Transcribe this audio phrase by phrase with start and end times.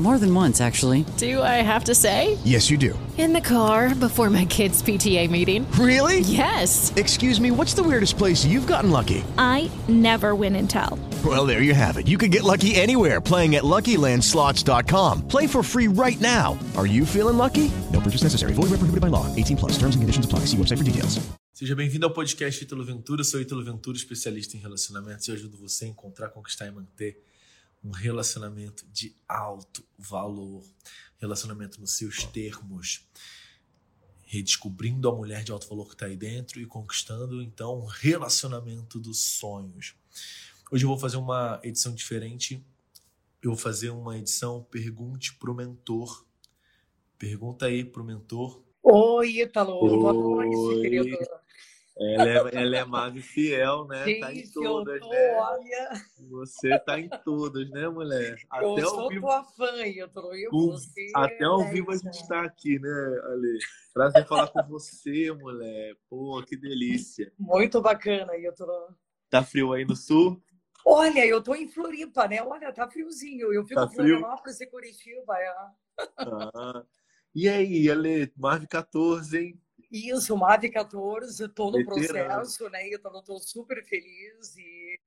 [0.00, 1.04] More than once, actually.
[1.18, 2.38] Do I have to say?
[2.42, 2.98] Yes, you do.
[3.18, 5.70] In the car before my kids' PTA meeting.
[5.72, 6.20] Really?
[6.20, 6.90] Yes.
[6.96, 9.22] Excuse me, what's the weirdest place you've gotten lucky?
[9.36, 10.98] I never win and tell.
[11.22, 12.08] Well, there you have it.
[12.08, 15.28] You can get lucky anywhere playing at LuckyLandSlots.com.
[15.28, 16.58] Play for free right now.
[16.78, 17.70] Are you feeling lucky?
[17.92, 18.54] No purchase necessary.
[18.54, 19.26] Void where prohibited by law.
[19.36, 19.72] 18 plus.
[19.72, 20.46] Terms and conditions apply.
[20.46, 21.20] See website for details.
[21.52, 23.20] Seja bem-vindo ao podcast Ítalo Ventura.
[23.20, 27.18] Eu sou Ítalo Ventura, especialista em relacionamentos e ajudo você a encontrar, conquistar e manter
[27.82, 30.64] um relacionamento de alto valor.
[31.18, 33.06] Relacionamento nos seus termos.
[34.22, 38.98] Redescobrindo a mulher de alto valor que está aí dentro e conquistando, então, um relacionamento
[39.00, 39.94] dos sonhos.
[40.70, 42.64] Hoje eu vou fazer uma edição diferente.
[43.42, 46.24] Eu vou fazer uma edição Pergunte pro Mentor.
[47.20, 48.62] Pergunta aí pro mentor.
[48.82, 49.78] Oi, Ítalo.
[49.78, 50.48] Boa Oi.
[50.48, 51.18] noite, querido.
[52.00, 54.14] Ela é, ela é mago fiel, né?
[54.18, 55.34] tá em Gente, eu todas, tô, né?
[55.34, 55.90] olha,
[56.30, 58.36] Você tá em todas, né, mulher?
[58.40, 60.34] eu Até ao sou vivo, tua fã, Ítalo.
[60.34, 63.58] E um- você, até ao né, vivo a gente tá aqui, né, Ale?
[63.92, 65.94] Prazer falar com você, mulher.
[66.08, 67.30] Pô, que delícia.
[67.38, 68.96] Muito bacana, Ítalo.
[69.28, 70.42] Tá frio aí no sul?
[70.86, 72.42] Olha, eu tô em Floripa, né?
[72.42, 73.52] Olha, tá friozinho.
[73.52, 73.94] Eu fico Tá em?
[73.94, 75.36] Florianópolis e Curitiba.
[75.38, 75.54] É.
[76.16, 76.82] Ah.
[77.34, 78.32] E aí, Ale?
[78.36, 79.60] Marve 14, hein?
[79.90, 83.22] Isso, MAV 14, tô no processo, né, Ítalo?
[83.22, 85.00] Tô super feliz e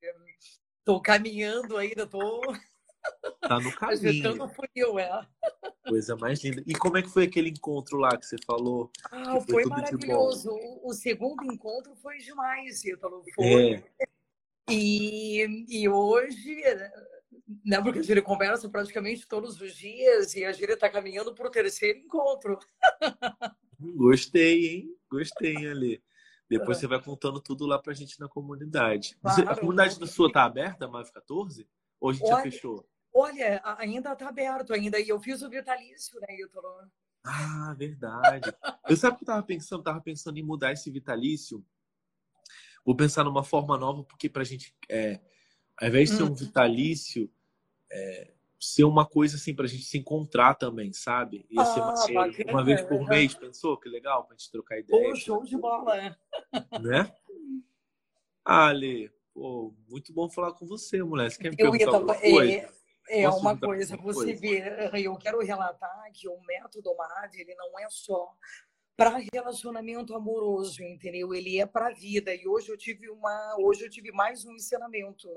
[0.84, 2.42] tô caminhando ainda, tô
[3.42, 4.44] Tá no caminho.
[4.44, 5.28] o funil, é.
[5.88, 6.64] Coisa mais linda.
[6.66, 8.90] E como é que foi aquele encontro lá que você falou?
[9.12, 10.50] Ah, foi foi maravilhoso.
[10.52, 13.24] O, o segundo encontro foi demais, Ítalo.
[13.36, 13.74] Foi.
[13.76, 13.84] É.
[14.70, 16.56] E, e hoje,
[17.66, 21.48] né, porque a gente conversa praticamente todos os dias e a gente está caminhando para
[21.48, 22.58] o terceiro encontro.
[23.92, 24.98] Gostei, hein?
[25.10, 26.04] Gostei, hein, Ale.
[26.50, 29.18] Depois você vai contando tudo lá pra gente na comunidade.
[29.24, 29.60] Você- a Claro.
[29.62, 31.68] comunidade do sua tá aberta, Mave 14?
[32.00, 32.88] Ou a gente já Olha- fechou?
[33.16, 35.00] Olha, ainda está aberto ainda.
[35.00, 36.68] E eu fiz o vitalício, né, Ítalo?
[37.24, 38.54] Ah, verdade.
[38.90, 39.84] Eu sabe o que eu tava pensando?
[39.84, 41.64] Tava pensando em mudar esse vitalício.
[42.86, 45.22] Vou pensar numa forma nova, porque pra gente, é,
[45.80, 46.36] ao invés de ser um Hum.
[46.36, 47.32] vitalício,
[47.92, 48.34] é,
[48.66, 51.46] ser uma coisa assim pra gente se encontrar também, sabe?
[51.50, 53.78] Ia ser uma, Ah, uma vez por mês, pensou?
[53.78, 55.10] Que legal pra gente trocar ideia.
[55.10, 55.98] Pô, show de bola.
[55.98, 56.16] é.
[56.80, 57.14] né?
[58.46, 61.32] Ah, Ale, pô, muito bom falar com você, mulher.
[61.32, 62.52] Você quer me Eu, perguntar alguma coisa?
[63.10, 64.40] é, é uma coisa, você coisa?
[64.40, 64.64] vê,
[65.06, 68.36] eu quero relatar que o método MAV, ele não é só
[68.96, 71.34] para relacionamento amoroso, entendeu?
[71.34, 72.34] Ele é para a vida.
[72.34, 75.28] E hoje eu tive uma, hoje eu tive mais um ensinamento.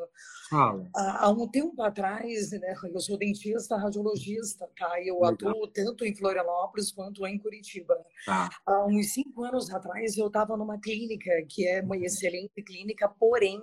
[0.51, 0.89] Fala.
[0.95, 5.01] Há há um tempo atrás, né, eu sou dentista, radiologista, tá?
[5.03, 5.33] Eu Legal.
[5.53, 7.97] atuo tanto em Florianópolis quanto em Curitiba.
[8.27, 8.51] Tá.
[8.67, 13.61] Há uns cinco anos atrás, eu estava numa clínica que é uma excelente clínica, porém,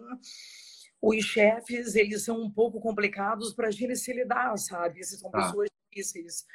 [1.02, 5.02] os chefes, eles são um pouco complicados para a gente se lidar, sabe?
[5.02, 5.46] Esses são Tá.
[5.46, 6.46] pessoas difíceis.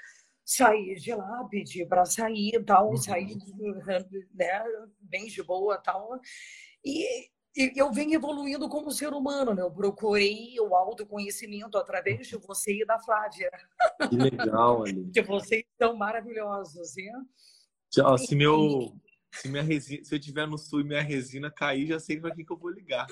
[0.51, 2.97] Sair de lá, pedir para sair e tal, Uhum.
[2.97, 3.37] sair
[4.33, 4.65] né,
[4.99, 6.19] bem de boa tal.
[6.83, 7.29] E,
[7.77, 9.61] eu venho evoluindo como ser humano, né?
[9.61, 13.51] Eu procurei o autoconhecimento através de você e da Flávia,
[14.09, 17.13] Que legal, que vocês são maravilhosos, né?
[18.03, 18.95] Ó, se, meu,
[19.33, 22.35] se, minha resina, se eu tiver no sul e minha resina cair, já sei pra
[22.35, 23.07] quem que eu vou ligar.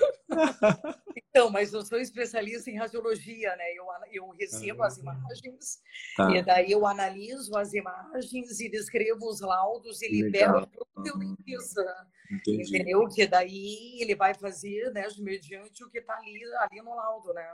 [1.29, 3.63] Então, mas eu sou especialista em radiologia, né?
[3.75, 5.79] Eu, eu recebo as imagens,
[6.15, 6.31] Tá.
[6.35, 10.61] e daí eu analiso as imagens e descrevo os laudos e Legal.
[10.61, 12.63] libero para o meu dentista, Entendi.
[12.75, 13.07] entendeu?
[13.07, 17.47] Que daí ele vai fazer, né, mediante o que está ali, ali no laudo, né?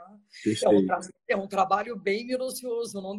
[0.62, 0.86] É um,
[1.28, 3.16] é um trabalho bem minucioso, não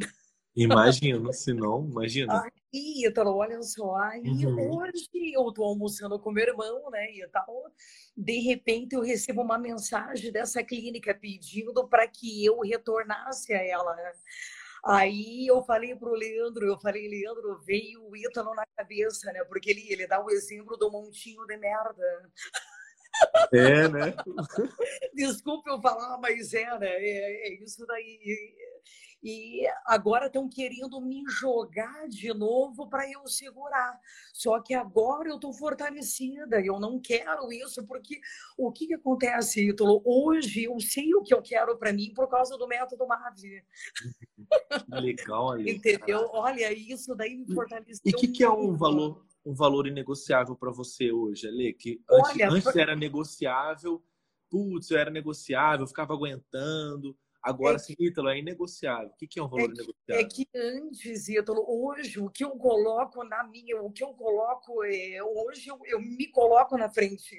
[0.56, 2.42] Imagino, se não, imagina.
[2.42, 4.78] Aí, Ítalo, olha só, aí Uhum.
[4.78, 7.72] hoje eu tô almoçando com meu irmão, né, e tal,
[8.16, 13.96] de repente eu recebo uma mensagem dessa clínica pedindo para que eu retornasse a ela,
[13.96, 14.14] né?
[14.86, 19.72] Aí eu falei pro Leandro, eu falei, Leandro, veio o Ítalo na cabeça, né, porque
[19.72, 22.32] ele, ele dá o exemplo do montinho de merda.
[23.52, 24.16] É, né?
[25.14, 28.20] Desculpa eu falar, mas é, né, é, é isso daí.
[29.28, 34.00] E agora estão querendo me jogar de novo para eu segurar.
[34.32, 38.22] Só que agora eu estou fortalecida, eu não quero isso, porque
[38.56, 40.00] o que, que acontece, Ítalo?
[40.06, 43.64] Hoje eu sei o que eu quero para mim por causa do método MAVE.
[44.94, 45.72] Legal ali.
[45.72, 46.30] Entendeu?
[46.32, 48.04] Olha, isso daí me fortaleceu.
[48.06, 51.74] E o que, que é um valor, um valor inegociável para você hoje, Ale?
[51.74, 54.06] Que antes, Olha, antes era negociável,
[54.52, 57.18] putz, eu era negociável, eu ficava aguentando.
[57.46, 59.10] Agora, É assim, Ítalo, é inegociável.
[59.10, 60.28] O que, que é um valor É inegociável?
[60.28, 65.22] que antes, Ítalo, hoje o que eu coloco na minha, o que eu coloco é,
[65.22, 67.38] hoje eu, eu me coloco na frente,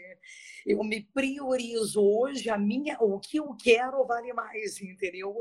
[0.65, 5.35] eu me priorizo hoje, a minha, o que eu quero vale mais, entendeu?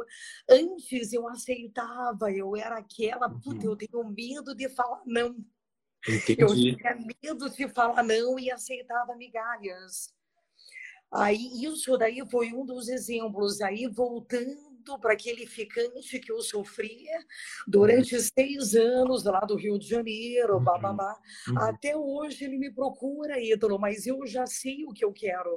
[0.50, 3.73] Antes eu aceitava, eu era aquela, puta, Uhum.
[3.73, 5.35] eu tenho medo de falar não,
[6.07, 6.75] eu Entendi.
[6.75, 10.11] tinha medo de falar não e aceitava migalhas.
[11.13, 13.62] Aí isso daí foi um dos exemplos.
[13.62, 17.18] Aí voltando para aquele ficante que eu sofria
[17.68, 20.63] durante seis anos lá do Rio de Janeiro, Uhum.
[20.63, 21.19] bababá.
[21.48, 21.57] Uhum.
[21.60, 25.50] Até hoje ele me procura, Ítalo, mas eu já sei o que eu quero,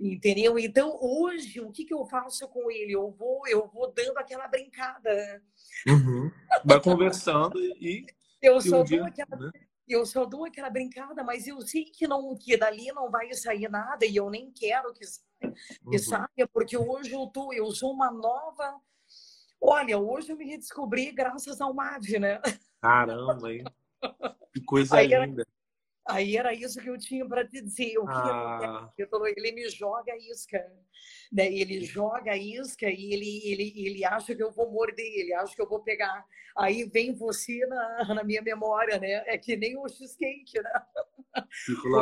[0.00, 0.58] entendeu?
[0.58, 2.92] Então hoje o que que eu faço com ele?
[2.96, 5.40] Eu vou, eu vou dando aquela brincada.
[5.86, 6.28] Uhum.
[6.64, 8.04] Vai conversando e,
[8.42, 9.04] Eu e só um dou dia.
[9.06, 9.50] aquela né?
[9.88, 13.68] Eu só dou aquela brincada, mas eu sei que não que dali não vai sair
[13.70, 15.00] nada e eu nem quero que,
[15.40, 15.98] que Uhum.
[15.98, 18.80] saia, porque hoje eu tô, eu sou uma nova.
[19.60, 22.40] Olha, hoje eu me redescobri graças ao MAV, né?
[22.80, 23.64] Caramba, hein?
[24.52, 25.46] Que coisa Aí era- linda.
[26.08, 27.98] Aí era isso que eu tinha para te dizer.
[27.98, 28.90] O que Ah,
[29.26, 30.58] ele me joga a isca,
[31.30, 31.52] né?
[31.52, 35.54] Ele joga a isca e ele, ele, ele acha que eu vou morder, ele acha
[35.54, 36.24] que eu vou pegar.
[36.56, 39.22] Aí vem você na, na minha memória, né?
[39.26, 40.70] É que nem o cheesecake, né?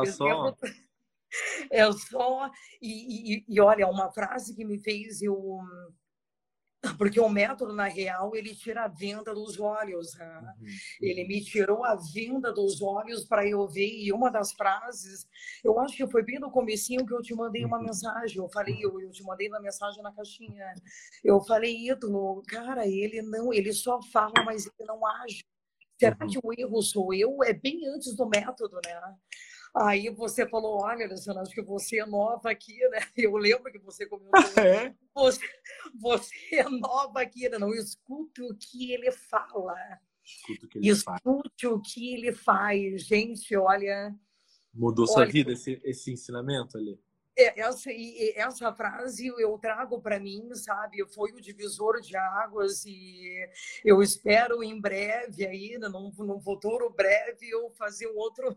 [0.06, 0.56] só.
[1.70, 2.50] é só.
[2.80, 5.58] E, e, e olha, uma frase que me fez eu.
[6.98, 10.14] Porque o método, na real, ele tira a venda dos olhos.
[10.14, 10.54] né?
[10.60, 10.66] Uhum.
[11.00, 13.88] Ele me tirou a venda dos olhos para eu ver.
[13.88, 15.26] E uma das frases,
[15.64, 17.84] eu acho que foi bem no comecinho que eu te mandei uma Uhum.
[17.84, 18.38] mensagem.
[18.38, 20.74] Eu falei, eu, eu te mandei uma mensagem na caixinha.
[21.24, 25.44] Eu falei, Ítalo, cara, ele não, ele só fala, mas ele não age.
[25.98, 26.28] Será Uhum.
[26.28, 27.38] que o erro sou eu?
[27.42, 29.00] É bem antes do método, né?
[29.78, 32.98] Aí você falou, olha, Alessandra, acho que você é nova aqui, né?
[33.16, 34.40] Eu lembro que você comentou.
[34.62, 34.94] É?
[35.14, 35.40] Você,
[36.00, 37.58] você é nova aqui, né?
[37.58, 39.74] Não escute o que ele fala.
[40.24, 41.18] Escuta o que ele faz.
[41.18, 43.02] Escute o que ele faz.
[43.02, 44.14] Gente, olha,
[44.72, 46.98] Mudou sua Olha- vida esse, esse ensinamento ali?
[47.36, 47.90] É- essa,
[48.36, 51.04] essa frase eu trago para mim, sabe?
[51.14, 53.48] Foi o divisor de águas e
[53.84, 58.56] eu espero em breve aí, né, num, num futuro breve, eu fazer um outro,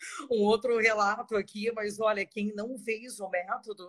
[0.30, 1.70] um outro relato aqui.
[1.72, 3.88] Mas olha, quem não fez o método,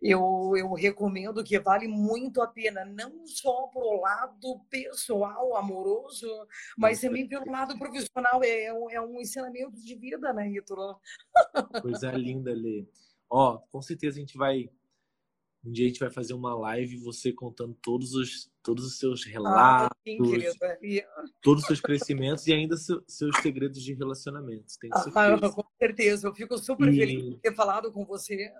[0.00, 6.26] eu, eu recomendo que vale muito a pena, não só para o lado pessoal, amoroso,
[6.76, 8.42] mas também pelo lado profissional.
[8.44, 11.00] É, é um, é um ensinamento de vida, né, Ítalo?
[11.82, 12.86] Coisa linda, Lê.
[13.28, 14.70] Ó, com certeza a gente vai.
[15.64, 19.26] Um dia a gente vai fazer uma live você contando todos os, todos os seus
[19.26, 20.78] Ah, relatos, sim, querida.
[20.80, 21.04] E-
[21.42, 24.72] todos os seus crescimentos e ainda seu- seus segredos de relacionamento.
[24.80, 25.52] Tenho Ah, certeza.
[25.52, 28.50] com certeza, eu fico super E- feliz de ter falado com você.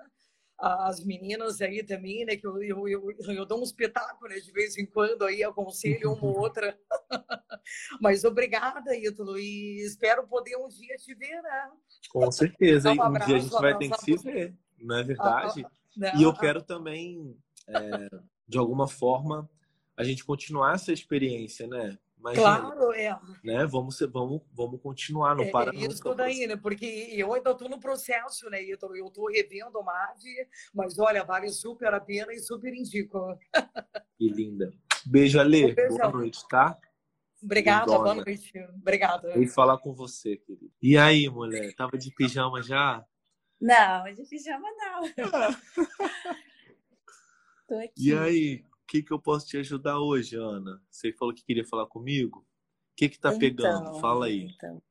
[0.58, 2.36] As meninas aí também, né?
[2.36, 6.12] Que eu, eu, eu, eu dou uns espetáculo né, de vez em quando aí, aconselho
[6.12, 6.76] uma ou outra.
[8.00, 11.70] Mas obrigada, Ítalo, e espero poder um dia te ver, né?
[12.10, 12.90] Com certeza.
[12.90, 15.66] Um Um dia a abraço, gente vai ter que se ver, não é verdade?
[15.96, 16.12] Né?
[16.16, 17.36] E eu quero também,
[17.68, 18.08] é,
[18.46, 19.48] de alguma forma,
[19.96, 21.98] a gente continuar essa experiência, né?
[22.20, 23.18] Imagina, Claro, é.
[23.44, 23.64] né?
[23.66, 25.86] Vamos, ser- vamos, vamos continuar, não É, para é nunca.
[25.94, 26.56] isso daí, né?
[26.56, 28.96] Porque eu ainda estou no processo, né, Ítalo?
[28.96, 33.38] Eu estou revendo o MAVE, mas olha, vale super a pena e super indico.
[34.16, 34.72] Que linda.
[35.06, 35.72] Beijo, Ale.
[35.72, 35.96] Um.
[35.96, 36.76] Boa noite, tá?
[37.40, 38.52] Obrigada, boa noite.
[38.80, 39.32] Obrigada.
[39.34, 40.72] Vim falar com você, querido.
[40.82, 41.72] E aí, mulher?
[41.76, 43.04] Tava de pijama já?
[43.60, 45.02] Não, de pijama não.
[47.68, 47.92] Tô aqui.
[48.08, 50.82] E aí, que, que eu posso te ajudar hoje, Ana?
[50.90, 52.40] Você falou que queria falar comigo?
[52.40, 52.44] O
[52.96, 53.90] que que tá pegando?
[53.90, 54.46] Então, Fala aí.
[54.46, 54.82] então.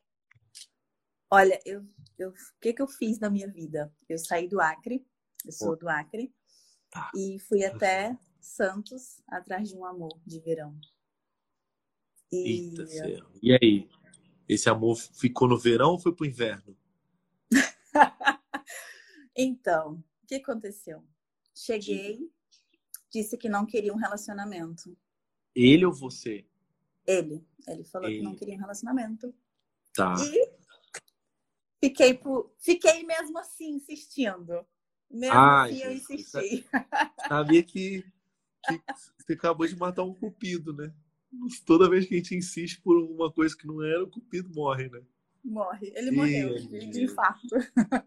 [1.30, 1.86] Olha, eu,
[2.18, 3.94] eu, o que que eu fiz na minha vida?
[4.08, 5.06] Eu saí do Acre,
[5.44, 6.34] eu sou do Acre,
[6.90, 7.12] Tá.
[7.14, 10.80] e fui até Santos atrás de um amor de verão.
[12.32, 13.30] E Eita, céu.
[13.42, 13.90] E aí?
[14.48, 16.78] Esse amor ficou no verão ou foi pro inverno?
[19.36, 21.04] então, o que aconteceu?
[21.54, 22.32] Cheguei,
[23.12, 24.98] disse que não queria um relacionamento.
[25.56, 26.46] Ele ou você?
[27.06, 28.40] Ele, ele falou que não Ele.
[28.40, 29.34] queria um relacionamento.
[29.94, 30.14] Tá.
[30.20, 30.52] E
[31.80, 34.66] fiquei, por, fiquei mesmo assim insistindo.
[35.10, 36.68] Mesmo Ai, assim eu Jesus, insisti.
[37.28, 38.82] Sabia que, que
[39.26, 40.94] você acabou de matar um cupido, né?
[41.66, 44.90] Toda vez que a gente insiste por uma coisa que não era, o cupido morre,
[44.90, 45.02] né?
[45.44, 45.94] Morre.
[45.96, 47.56] Ele morreu de, de infarto.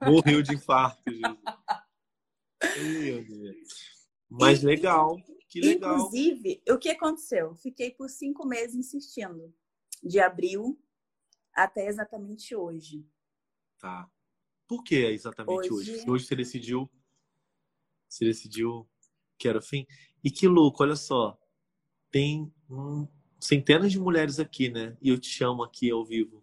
[0.07, 1.39] Morreu de infarto, Jesus.
[2.77, 4.00] Ih, Deus.
[4.31, 5.17] Mas legal,
[5.49, 5.97] que legal.
[5.99, 7.55] Inclusive, o que aconteceu?
[7.57, 9.53] Fiquei por cinco meses insistindo.
[10.03, 10.81] De abril
[11.53, 13.05] até exatamente hoje.
[13.79, 14.09] Tá.
[14.69, 15.93] Por que exatamente hoje?
[15.93, 16.89] Hoje- Hoje você decidiu.
[18.09, 18.89] Você decidiu
[19.37, 19.87] que era o fim.
[20.23, 21.39] E que louco, olha só.
[22.11, 23.07] Tem hum,
[23.41, 24.97] centenas de mulheres aqui, né?
[25.01, 26.43] E eu te chamo aqui ao vivo.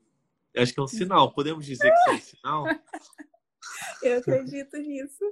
[0.53, 1.33] Eu Acho que é um sinal.
[1.33, 2.65] Podemos dizer que isso é um sinal?
[4.01, 5.23] Eu acredito nisso.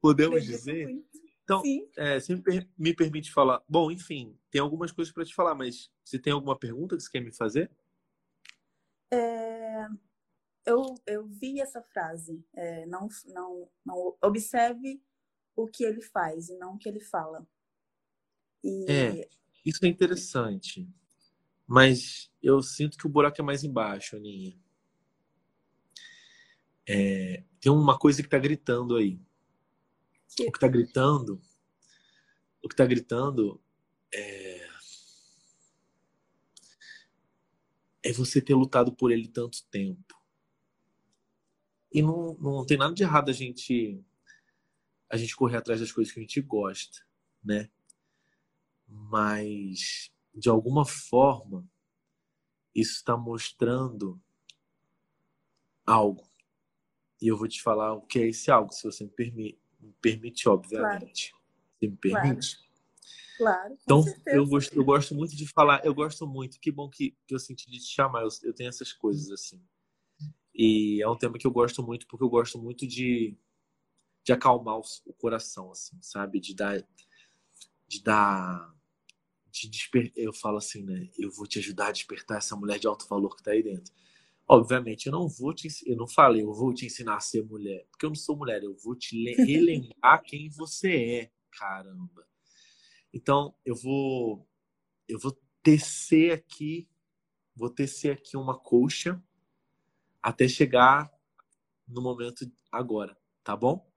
[0.00, 0.84] Podemos Acredito dizer?
[0.84, 1.08] muito.
[1.48, 1.62] Então,
[1.96, 3.62] é, você me, per- me permite falar.
[3.66, 7.10] Bom, enfim, tem algumas coisas para te falar, mas você tem alguma pergunta que você
[7.10, 7.70] quer me fazer?
[9.10, 9.86] É,
[10.66, 12.44] eu, eu vi essa frase.
[12.54, 15.02] é, não, não, não observe
[15.56, 17.48] o que ele faz e não o que ele fala.
[18.62, 19.28] E É.
[19.64, 20.86] Isso é interessante.
[21.66, 24.54] Mas eu sinto que o buraco é mais embaixo, Aninha.
[26.86, 29.18] É, tem uma coisa que tá gritando aí.
[30.40, 31.40] O que tá gritando,
[32.62, 33.60] o que tá gritando
[34.12, 34.68] é,
[38.02, 40.14] é você ter lutado por ele tanto tempo.
[41.92, 44.04] E não, não tem nada de errado a gente
[45.10, 46.98] a gente correr atrás das coisas que a gente gosta,
[47.42, 47.70] né?
[48.86, 51.66] Mas de alguma forma
[52.74, 54.20] isso está mostrando
[55.86, 56.28] algo.
[57.20, 59.92] E eu vou te falar o que é esse algo, se você me permite, me
[60.00, 61.32] permite obviamente.
[61.80, 62.22] Você me Claro.
[62.26, 62.58] permite?
[63.36, 64.36] claro, com Então, certeza.
[64.36, 67.38] eu gosto, eu gosto muito de falar, eu gosto muito, que bom que, que eu
[67.38, 69.62] senti de te chamar, eu, eu tenho essas coisas assim.
[70.54, 73.36] E é um tema que eu gosto muito, porque eu gosto muito de,
[74.24, 76.40] de acalmar o, o coração, assim, sabe?
[76.40, 76.84] De dar.
[77.86, 78.74] De dar.
[79.50, 80.12] De desper...
[80.16, 81.08] Eu falo assim, né?
[81.16, 83.92] Eu vou te ajudar a despertar essa mulher de alto valor que tá aí dentro.
[84.48, 87.86] Obviamente, eu não vou te eu não falei, eu vou te ensinar a ser mulher,
[87.90, 92.26] porque eu não sou mulher, eu vou te le- relembrar quem você é, caramba.
[93.12, 94.46] Então, eu vou
[95.08, 96.88] eu vou tecer aqui,
[97.56, 99.22] vou tecer aqui uma colcha
[100.22, 101.10] até chegar
[101.88, 103.87] no momento agora, tá bom?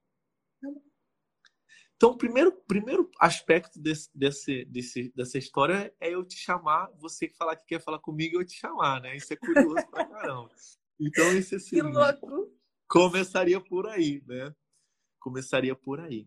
[2.02, 7.28] Então, o primeiro, primeiro aspecto desse, desse, desse, dessa história é eu te chamar, você
[7.28, 9.16] falar que quer falar comigo eu te chamar, né?
[9.16, 10.50] Isso é curioso pra caramba.
[10.98, 12.52] Então, esse assim, Que louco!
[12.88, 14.52] começaria por aí, né?
[15.20, 16.26] Começaria por aí.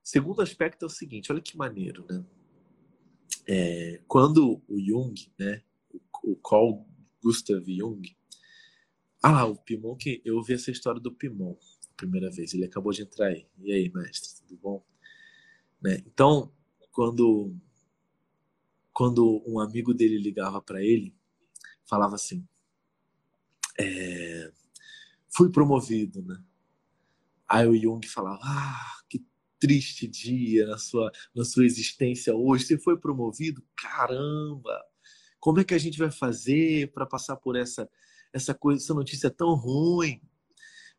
[0.00, 2.24] Segundo aspecto é o seguinte, olha que maneiro, né?
[3.48, 5.60] É, quando o Jung, né,
[6.22, 6.86] o, Carl
[7.20, 8.16] Gustav Jung,
[9.24, 11.56] ah lá, o Pimon que eu ouvi essa história do Pimon
[11.98, 13.46] primeira vez, ele acabou de entrar aí.
[13.58, 14.86] E aí, mestre, tudo bom?
[15.82, 16.02] Né?
[16.06, 16.50] Então,
[16.92, 17.54] quando
[18.92, 21.14] quando um amigo dele ligava para ele,
[21.84, 22.46] falava assim:
[23.78, 24.50] é,
[25.28, 26.42] fui promovido, né?
[27.48, 29.24] Aí o Jung falava: ah, que
[29.58, 32.64] triste dia na sua, na sua existência hoje.
[32.64, 33.62] Você foi promovido?
[33.76, 34.84] Caramba!
[35.38, 37.88] Como é que a gente vai fazer para passar por essa,
[38.32, 40.20] essa coisa, essa notícia tão ruim?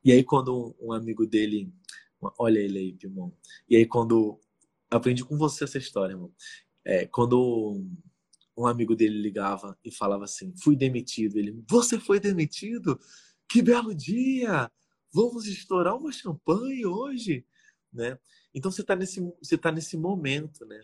[0.03, 1.74] E aí, quando um, amigo dele.
[2.38, 3.32] Olha ele aí, Pimon.
[3.70, 4.39] E aí, quando.
[4.89, 6.34] Aprendi com você essa história, irmão.
[6.84, 7.98] É, quando um,
[8.58, 11.38] um amigo dele ligava e falava assim: fui demitido.
[11.38, 13.00] Ele, você foi demitido?
[13.48, 14.72] Que belo dia!
[15.12, 17.46] Vamos estourar uma champanhe hoje,
[17.91, 18.18] né?
[18.53, 20.79] Então você está nesse você tá nesse momento, né?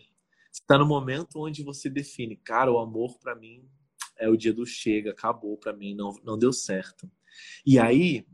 [0.50, 3.68] Você está no momento onde você define, cara, o amor para mim
[4.18, 7.10] é o dia do chega, acabou para mim, não não deu certo.
[7.64, 8.26] E aí,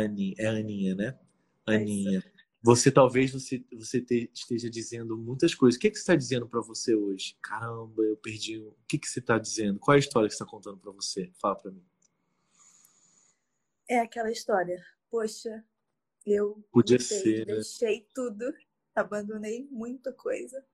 [0.00, 1.18] Aninha, é a Aninha, né?
[1.66, 2.22] Aninha,
[2.62, 5.76] você talvez você você te- esteja dizendo muitas coisas.
[5.76, 7.36] O que que você está dizendo para você hoje?
[7.42, 8.58] Caramba, eu perdi.
[8.58, 9.78] O que que você está dizendo?
[9.78, 11.30] Qual é a história que você está contando para você?
[11.40, 11.84] Fala para mim.
[13.88, 14.84] É aquela história.
[15.10, 15.64] Poxa,
[16.24, 17.54] eu Podia ser, né?
[17.54, 18.52] deixei tudo,
[18.94, 20.64] abandonei muita coisa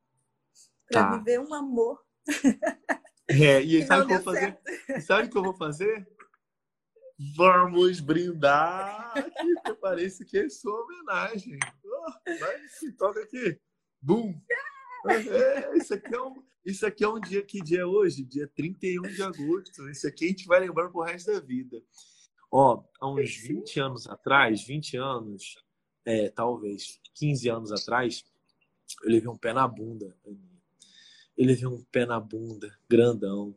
[0.86, 1.16] para Tá.
[1.18, 2.02] viver um amor
[3.28, 4.58] É, e sabe o que eu vou fazer?
[5.02, 6.08] Sabe o que eu vou fazer?
[7.36, 9.14] Vamos brindar!
[9.62, 11.58] Preparei isso aqui é sua homenagem.
[11.84, 12.56] Oh, vai,
[12.98, 13.58] toca aqui.
[14.00, 14.34] Bum!
[15.08, 18.24] É, isso, aqui é um, isso aqui é um dia, que dia é hoje?
[18.24, 19.88] Dia 31 de agosto.
[19.88, 21.82] Isso aqui a gente vai lembrar pro resto da vida.
[22.50, 25.56] Ó, há uns 20 anos atrás, 20 anos,
[26.04, 28.24] é, talvez 15 anos atrás,
[29.02, 30.16] eu levei um pé na bunda.
[31.36, 33.56] Eu levei um pé na bunda, grandão.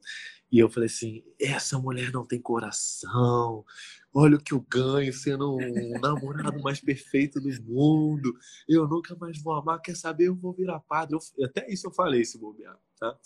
[0.51, 3.65] E eu falei assim: essa mulher não tem coração.
[4.13, 8.33] olha o que eu ganho sendo um namorado mais perfeito do mundo.
[8.67, 9.81] Eu nunca mais vou amar.
[9.81, 10.27] Quer saber?
[10.27, 11.15] Eu vou virar padre.
[11.15, 13.17] Eu, até isso eu falei, esse bobear, tá?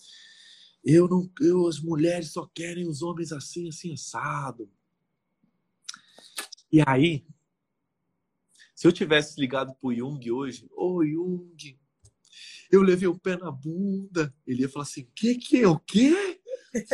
[0.84, 4.70] Eu não, eu, as mulheres só querem os homens assim, assim, assado.
[6.72, 7.26] E aí,
[8.74, 11.78] se eu tivesse ligado pro Jung hoje, ô oh, Jung,
[12.72, 16.29] eu levei o pé na bunda, ele ia falar assim: que que é o quê?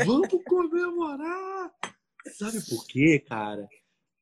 [0.05, 1.73] Vamos comemorar!
[2.37, 3.67] Sabe por quê, cara?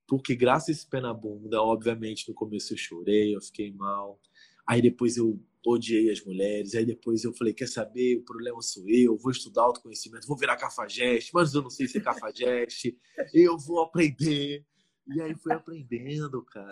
[0.08, 4.20] Porque graças a esse pé na bunda, obviamente no começo eu chorei, eu fiquei mal.
[4.68, 6.76] Aí depois eu odiei as mulheres.
[6.76, 8.18] Aí depois eu falei, quer saber?
[8.18, 9.18] O problema sou eu.
[9.18, 12.98] Vou estudar autoconhecimento, vou virar cafajeste, mas eu não sei ser cafajeste.
[13.34, 14.66] eu vou aprender.
[15.08, 16.72] E aí fui aprendendo, cara.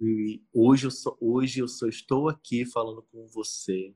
[0.00, 3.94] E hoje eu só, hoje eu só estou aqui falando com você.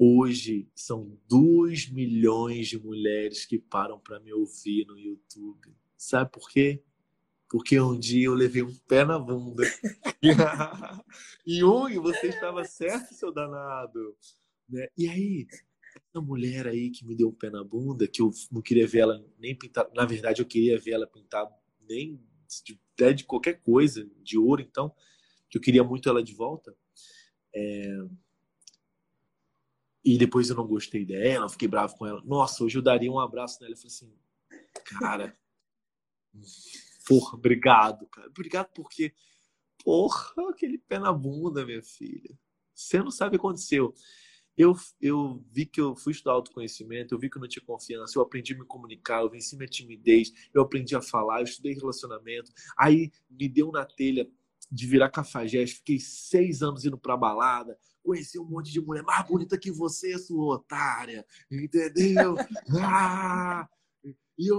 [0.00, 5.74] Hoje são 2 milhões de mulheres que param para me ouvir no YouTube.
[5.96, 6.84] Sabe por quê?
[7.50, 9.64] Porque um dia eu levei um pé na bunda.
[11.44, 14.16] e Jung, você estava certo, seu danado.
[14.68, 14.86] Né?
[14.96, 15.48] E aí,
[15.96, 19.00] essa mulher aí que me deu um pé na bunda, que eu não queria ver
[19.00, 19.90] ela nem pintada.
[19.96, 21.52] Na verdade, eu queria ver ela pintada
[21.88, 22.20] nem
[22.64, 24.94] de, até de qualquer coisa, de ouro, então,
[25.50, 26.72] que eu queria muito ela de volta.
[27.52, 27.98] É...
[30.08, 32.22] E depois eu não gostei dela, fiquei bravo com ela.
[32.24, 34.10] Nossa, hoje eu daria um abraço nela e falei assim,
[34.98, 35.36] cara.
[37.06, 38.26] Porra, obrigado, cara.
[38.28, 39.12] Obrigado porque,
[39.84, 42.34] porra, aquele pé na bunda, minha filha.
[42.74, 43.92] Você não sabe o que aconteceu.
[44.56, 48.18] Eu, eu vi que eu fui estudar autoconhecimento, eu vi que eu não tinha confiança,
[48.18, 51.74] eu aprendi a me comunicar, eu venci minha timidez, eu aprendi a falar, eu estudei
[51.74, 52.50] relacionamento.
[52.78, 54.26] Aí me deu na telha
[54.70, 59.26] de virar cafajeste, fiquei seis anos indo pra balada, conheci um monte de mulher mais
[59.26, 62.34] bonita que você, sua otária, entendeu?
[62.82, 63.68] Ah!
[64.38, 64.56] E eu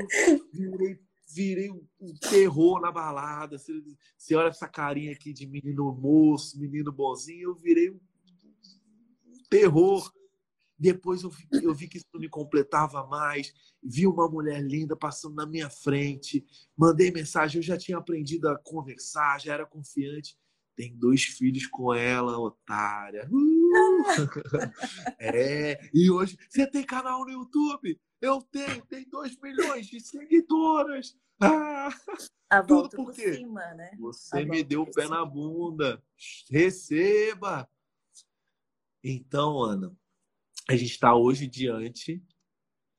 [0.51, 0.99] virei
[1.31, 3.57] virei um, terror na balada.
[3.57, 3.71] Você,
[4.17, 7.99] você olha essa carinha aqui de menino moço, menino bonzinho, eu virei um
[9.49, 10.11] terror.
[10.79, 13.53] Depois eu vi, eu vi que isso não me completava mais.
[13.83, 16.45] Vi uma mulher linda passando na minha frente.
[16.77, 20.37] Mandei mensagem, eu já tinha aprendido a conversar, já era confiante.
[20.77, 23.27] Tem dois filhos com ela, otária.
[23.29, 24.03] Uh!
[25.19, 27.99] é, e hoje, você tem canal no YouTube?
[28.21, 31.17] Eu tenho, tem 2 milhões de seguidoras.
[31.41, 31.89] Ah,
[32.49, 33.13] a volta Tudo por?
[33.13, 33.91] Cima, né?
[33.99, 35.17] Você a me deu o pé cima.
[35.17, 36.03] na bunda.
[36.49, 37.69] Receba.
[39.03, 39.95] Então, Ana,
[40.69, 42.23] a gente está hoje diante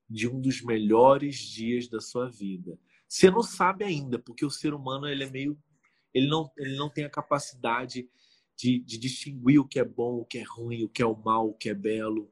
[0.09, 2.77] de um dos melhores dias da sua vida.
[3.07, 5.57] Você não sabe ainda, porque o ser humano ele é meio,
[6.13, 8.09] ele não, ele não tem a capacidade
[8.57, 11.15] de, de distinguir o que é bom, o que é ruim, o que é o
[11.15, 12.29] mal, o que é belo.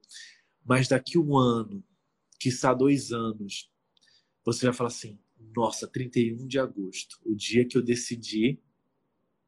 [0.65, 1.81] Mas daqui um ano,
[2.37, 3.71] quiçá dois anos,
[4.43, 5.17] você vai falar assim:
[5.55, 8.61] nossa, 31 de agosto, o dia que eu decidi,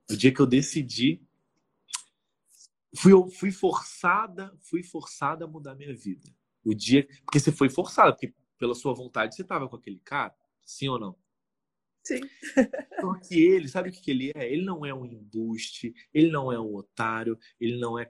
[0.10, 1.22] o dia que eu decidi,
[2.96, 6.30] fui, fui forçada, fui forçada a mudar minha vida.
[6.64, 10.36] O dia, porque você foi forçada, porque pela sua vontade você estava com aquele cara,
[10.64, 11.18] sim ou não?
[12.04, 12.22] Sim.
[13.00, 14.52] Só que ele, sabe o que ele é?
[14.52, 18.10] Ele não é um embuste, ele não é um otário, ele não é,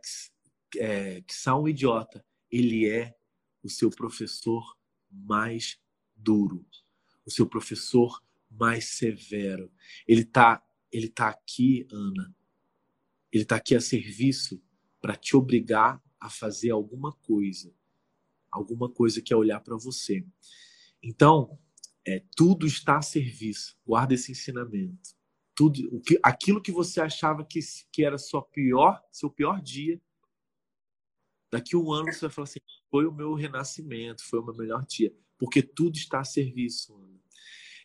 [0.78, 2.26] é que são um idiota.
[2.50, 3.16] Ele é
[3.64, 4.78] o seu professor
[5.10, 5.80] mais
[6.16, 6.66] duro,
[7.26, 9.72] o seu professor mais severo.
[10.08, 12.36] Ele está ele tá aqui, Ana.
[13.32, 14.62] Ele está aqui a serviço
[15.02, 17.74] para te obrigar a fazer alguma coisa.
[18.52, 20.26] Alguma coisa que é olhar para você.
[21.02, 21.58] Então,
[22.06, 23.78] é, tudo está a serviço.
[23.86, 25.16] Guarda esse ensinamento.
[25.56, 27.60] Tudo, o que, aquilo que você achava que,
[27.92, 30.02] que era sua pior, seu pior dia,
[31.52, 32.60] Daqui um ano você vai falar assim:
[32.90, 36.98] foi o meu renascimento, foi o meu melhor dia, porque tudo está a serviço.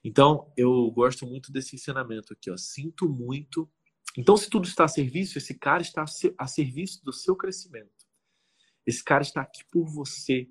[0.04, 2.56] Então, eu gosto muito desse ensinamento aqui, ó.
[2.56, 3.68] Sinto muito.
[4.16, 6.04] Então, se tudo está a serviço, esse cara está
[6.38, 8.06] a serviço do seu crescimento.
[8.86, 10.48] Esse cara está aqui por você,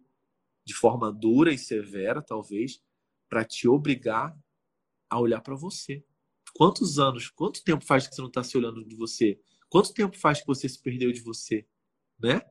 [0.66, 2.82] de forma dura e severa, talvez,
[3.30, 4.38] para te obrigar
[5.10, 6.06] a olhar para você.
[6.54, 9.40] Quantos anos, quanto tempo faz que você não está se olhando de você?
[9.70, 11.68] Quanto tempo faz que você se perdeu de você?
[12.20, 12.42] Né?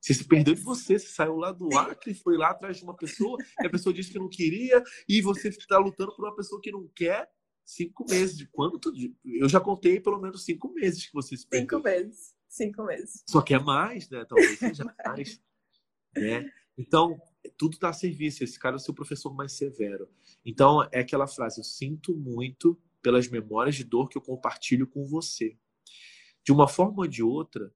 [0.00, 2.94] Você se perdeu de você, você saiu lá do Acre, foi lá atrás de uma
[2.94, 6.60] pessoa, e a pessoa disse que não queria, e você está lutando por uma pessoa
[6.60, 7.28] que não quer.
[7.66, 8.38] Cinco meses.
[8.38, 8.92] De quando tu...
[9.24, 11.78] Eu já contei pelo menos cinco meses que você se perdeu.
[11.78, 12.34] Cinco meses.
[12.48, 13.24] Cinco meses.
[13.28, 14.24] Só que é mais, né?
[14.24, 15.42] Talvez seja mais.
[16.16, 16.50] Né?
[16.78, 17.20] Então,
[17.58, 18.44] tudo está a serviço.
[18.44, 20.08] Esse cara é o seu professor mais severo.
[20.44, 25.04] Então, é aquela frase: eu sinto muito pelas memórias de dor que eu compartilho com
[25.04, 25.58] você.
[26.44, 27.74] De uma forma ou de outra,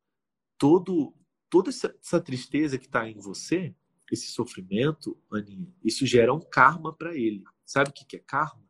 [0.57, 1.12] todo
[1.50, 3.74] toda essa, essa tristeza que está em você,
[4.11, 7.42] esse sofrimento, Aninha, isso gera um karma para ele.
[7.66, 8.69] Sabe o que, que é karma?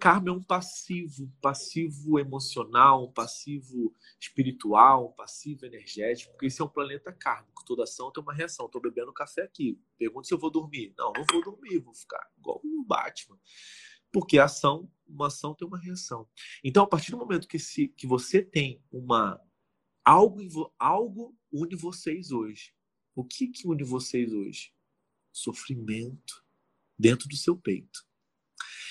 [0.00, 6.64] Karma é um passivo, passivo emocional, um passivo espiritual, um passivo energético, porque esse é
[6.64, 7.64] um planeta kármico.
[7.64, 8.66] Toda ação tem uma reação.
[8.66, 9.80] Estou bebendo café aqui.
[9.98, 10.94] Pergunta se eu vou dormir.
[10.96, 13.38] Não, não vou dormir, vou ficar igual o Batman.
[14.12, 16.28] Porque ação, uma ação tem uma reação.
[16.62, 19.40] Então, a partir do momento que, se, que você tem uma
[20.04, 22.72] algo, algo une vocês hoje.
[23.14, 24.72] O que, que une vocês hoje?
[25.32, 26.44] Sofrimento
[26.98, 28.06] dentro do seu peito.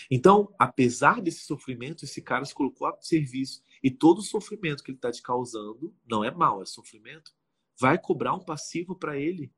[0.09, 3.61] Então, apesar desse sofrimento, esse cara se colocou a serviço.
[3.81, 7.31] E todo o sofrimento que ele está te causando não é mal, é sofrimento.
[7.79, 9.51] Vai cobrar um passivo para ele.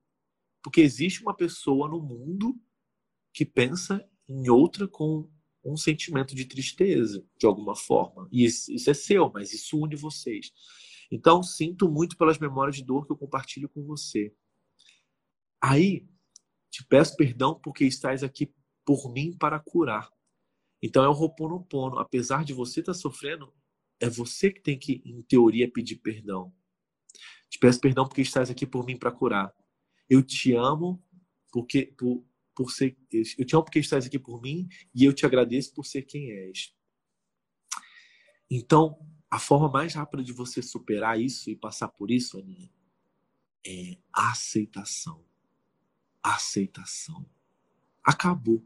[0.63, 2.59] Porque existe uma pessoa no mundo
[3.33, 5.29] que pensa em outra com
[5.63, 8.27] um sentimento de tristeza, de alguma forma.
[8.31, 10.51] E isso, isso é seu, mas isso une vocês.
[11.11, 14.33] Então, sinto muito pelas memórias de dor que eu compartilho com você.
[15.61, 16.07] Aí,
[16.69, 18.53] te peço perdão porque estás aqui
[18.85, 20.11] por mim para curar.
[20.81, 21.99] Então é o Roponopono.
[21.99, 23.53] Apesar de você estar tá sofrendo,
[23.99, 26.53] é você que tem que, em teoria, pedir perdão.
[27.49, 29.53] Te peço perdão porque estás aqui por mim para curar.
[30.09, 31.01] Eu te amo
[31.51, 35.25] porque por, por ser eu te amo porque estás aqui por mim e eu te
[35.25, 36.75] agradeço por ser quem és.
[38.49, 42.71] Então, a forma mais rápida de você superar isso e passar por isso, Aninha,
[43.65, 45.23] é aceitação.
[46.21, 47.25] Aceitação.
[48.03, 48.63] Acabou.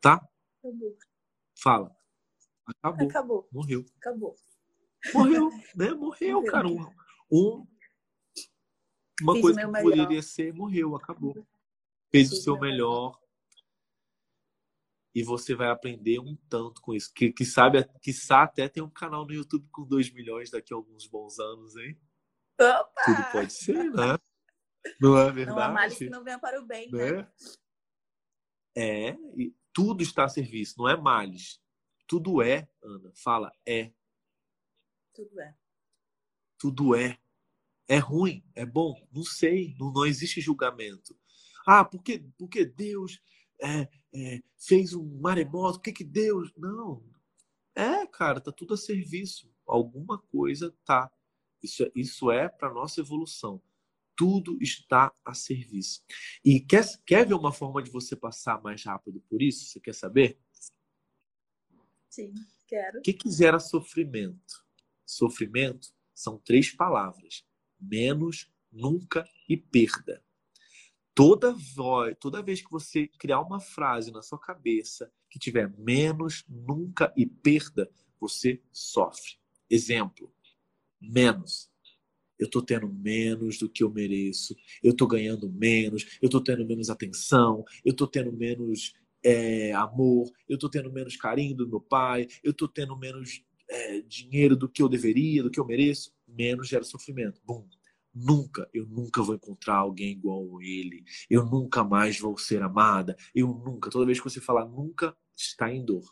[0.00, 0.26] Tá?
[0.58, 0.96] Acabou.
[1.62, 1.94] Fala.
[2.66, 3.08] Acabou.
[3.08, 3.48] Acabou.
[3.52, 3.84] Morreu.
[3.98, 4.36] Acabou.
[5.12, 5.90] Morreu, né?
[5.94, 6.44] Morreu, morreu.
[6.44, 6.68] cara.
[6.68, 6.86] Um,
[7.30, 7.66] um
[9.22, 9.82] uma Fiz coisa que melhor.
[9.82, 11.34] poderia ser, morreu, acabou.
[12.10, 13.12] Fez Fiz o seu melhor.
[13.12, 13.20] melhor.
[15.14, 17.12] E você vai aprender um tanto com isso.
[17.12, 20.76] Que, que sabe, que até tem um canal no YouTube com 2 milhões daqui a
[20.76, 22.00] alguns bons anos, hein?
[22.60, 23.02] Opa!
[23.04, 24.16] Tudo pode ser, né?
[25.00, 25.58] Não é verdade?
[25.58, 27.12] Não há males que não venha para o bem, né?
[27.12, 27.32] né?
[28.76, 31.60] É, e tudo está a serviço, não é males.
[32.06, 33.92] Tudo é, Ana, fala é.
[35.14, 35.56] Tudo é.
[36.58, 37.18] Tudo é.
[37.88, 41.18] É ruim, é bom, não sei, não, não existe julgamento.
[41.66, 43.20] Ah, porque, porque Deus
[43.60, 46.52] é, é, fez um maremoto, por que, que Deus.
[46.56, 47.04] Não.
[47.74, 49.52] É, cara, tá tudo a serviço.
[49.66, 51.10] Alguma coisa tá.
[51.62, 53.62] Isso, é, isso é para nossa evolução.
[54.20, 56.04] Tudo está a serviço.
[56.44, 59.64] E quer, quer ver uma forma de você passar mais rápido por isso?
[59.64, 60.38] Você quer saber?
[62.10, 62.34] Sim,
[62.68, 62.98] quero.
[62.98, 64.62] O que quiser sofrimento?
[65.06, 67.46] Sofrimento são três palavras:
[67.80, 70.22] menos, nunca e perda.
[71.14, 76.44] Toda, voz, toda vez que você criar uma frase na sua cabeça que tiver menos,
[76.46, 79.38] nunca e perda, você sofre.
[79.70, 80.30] Exemplo:
[81.00, 81.69] menos.
[82.40, 84.56] Eu estou tendo menos do que eu mereço.
[84.82, 86.18] Eu estou ganhando menos.
[86.22, 87.62] Eu estou tendo menos atenção.
[87.84, 90.30] Eu estou tendo menos é, amor.
[90.48, 92.26] Eu estou tendo menos carinho do meu pai.
[92.42, 96.12] Eu estou tendo menos é, dinheiro do que eu deveria, do que eu mereço.
[96.26, 97.40] Menos gera sofrimento.
[97.44, 97.68] Bum.
[98.12, 101.04] Nunca, eu nunca vou encontrar alguém igual ele.
[101.28, 103.16] Eu nunca mais vou ser amada.
[103.34, 103.90] Eu nunca.
[103.90, 106.04] Toda vez que você falar nunca, está em dor.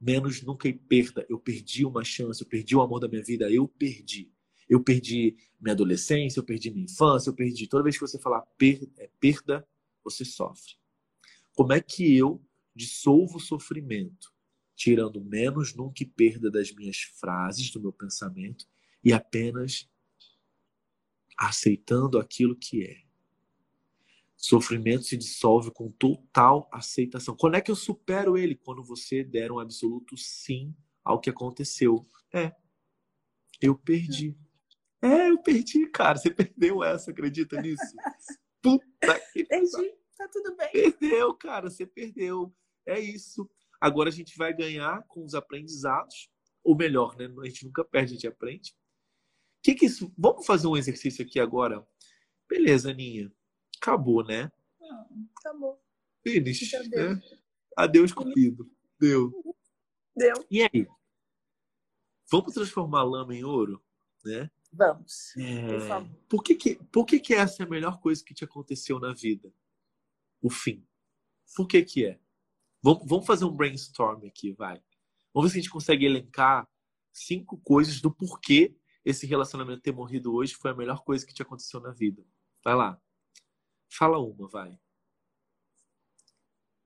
[0.00, 1.24] Menos nunca e perda.
[1.28, 4.32] Eu perdi uma chance, eu perdi o amor da minha vida, eu perdi.
[4.68, 7.66] Eu perdi minha adolescência, eu perdi minha infância, eu perdi.
[7.66, 9.66] Toda vez que você falar per é perda,
[10.02, 10.74] você sofre.
[11.54, 12.42] Como é que eu
[12.74, 14.32] dissolvo o sofrimento?
[14.74, 18.66] Tirando menos nunca e perda das minhas frases, do meu pensamento,
[19.02, 19.88] e apenas
[21.38, 23.06] aceitando aquilo que é.
[24.36, 27.34] Sofrimento se dissolve com total aceitação.
[27.34, 28.54] Quando é que eu supero ele?
[28.54, 32.06] Quando você der um absoluto sim ao que aconteceu.
[32.32, 32.54] É,
[33.60, 34.36] eu perdi.
[35.02, 36.18] É, eu perdi, cara.
[36.18, 37.82] Você perdeu essa, acredita nisso?
[38.62, 40.72] Puta que Perdi, tá tudo bem.
[40.72, 42.52] Perdeu, cara, você perdeu.
[42.84, 43.48] É isso.
[43.80, 46.28] Agora a gente vai ganhar com os aprendizados.
[46.64, 47.32] Ou melhor, né?
[47.40, 48.74] A gente nunca perde, a gente aprende.
[49.62, 50.12] Que que isso?
[50.18, 51.86] Vamos fazer um exercício aqui agora?
[52.48, 53.32] Beleza, Aninha.
[53.80, 54.50] Acabou, né?
[54.80, 55.06] Não,
[55.38, 55.80] acabou.
[56.26, 57.20] Finish, né?
[57.76, 58.68] Adeus, cupido.
[58.98, 59.32] Deu.
[60.16, 60.44] Deu.
[60.50, 60.86] E aí?
[62.30, 63.80] Vamos transformar a lama em ouro?
[64.24, 64.50] Né?
[64.72, 65.36] Vamos.
[65.36, 66.16] É, Por favor.
[66.28, 69.12] Por que que, por que que essa é a melhor coisa que te aconteceu na
[69.12, 69.52] vida?
[70.42, 70.86] O fim.
[71.54, 72.20] Por que que é?
[72.82, 74.82] Vamos, vamos fazer um brainstorm aqui, vai.
[75.32, 76.68] Vamos ver se a gente consegue elencar
[77.12, 81.42] cinco coisas do porquê esse relacionamento ter morrido hoje foi a melhor coisa que te
[81.42, 82.26] aconteceu na vida.
[82.64, 83.00] Vai lá.
[83.88, 84.78] Fala uma, vai.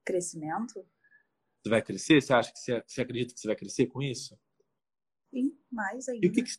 [0.04, 0.86] Crescimento?
[1.62, 2.20] Você vai crescer?
[2.20, 4.38] Você acha que você, você acredita que você vai crescer com isso?
[5.30, 6.26] Sim, mais ainda.
[6.26, 6.50] E o que, que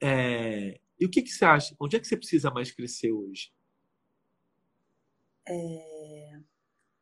[0.00, 1.76] é, e o que, que você acha?
[1.80, 3.52] Onde é que você precisa mais crescer hoje?
[5.48, 6.40] É,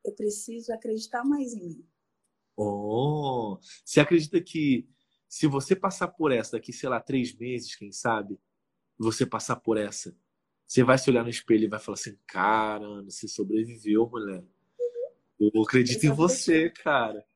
[0.05, 1.89] Eu preciso acreditar mais em mim.
[2.57, 4.89] Oh, você acredita que
[5.29, 8.39] se você passar por essa daqui, sei lá, três meses, quem sabe,
[8.97, 10.17] você passar por essa,
[10.67, 14.45] você vai se olhar no espelho e vai falar assim, caramba, você sobreviveu, mulher.
[15.41, 17.27] Eu acredito em você, cara.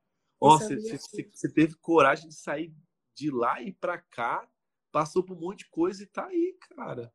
[0.40, 2.72] Ó, você, você, você teve coragem de sair
[3.14, 4.48] de lá e para cá,
[4.90, 7.12] passou por um monte de coisa e tá aí, cara.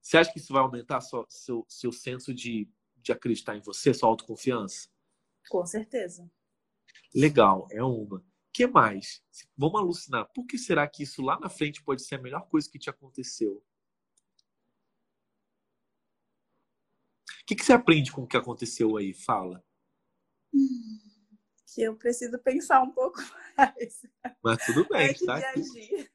[0.00, 3.94] Você acha que isso vai aumentar sua, seu, seu senso de, de acreditar em você,
[3.94, 4.88] sua autoconfiança?
[5.48, 6.30] Com certeza.
[7.14, 8.24] Legal, é uma.
[8.52, 9.22] que mais?
[9.56, 10.30] Vamos alucinar.
[10.34, 12.90] Por que será que isso lá na frente pode ser a melhor coisa que te
[12.90, 13.64] aconteceu?
[17.44, 19.12] O que, que você aprende com o que aconteceu aí?
[19.12, 19.64] Fala.
[21.74, 23.18] Que eu preciso pensar um pouco
[23.56, 24.06] mais.
[24.42, 25.36] Mas tudo bem, antes tá?
[25.36, 26.10] agir.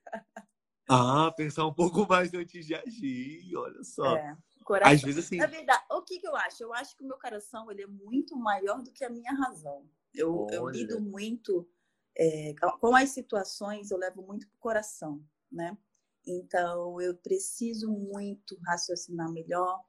[0.89, 4.15] Ah, pensar um pouco mais antes de agir, olha só.
[4.15, 4.93] É, coração.
[4.93, 5.37] Às vezes assim.
[5.37, 6.63] Na verdade, o que, que eu acho?
[6.63, 9.87] Eu acho que o meu coração ele é muito maior do que a minha razão.
[10.13, 11.69] Eu, eu lido muito
[12.17, 15.77] é, com as situações, eu levo muito pro coração, né?
[16.25, 19.81] Então, eu preciso muito raciocinar melhor,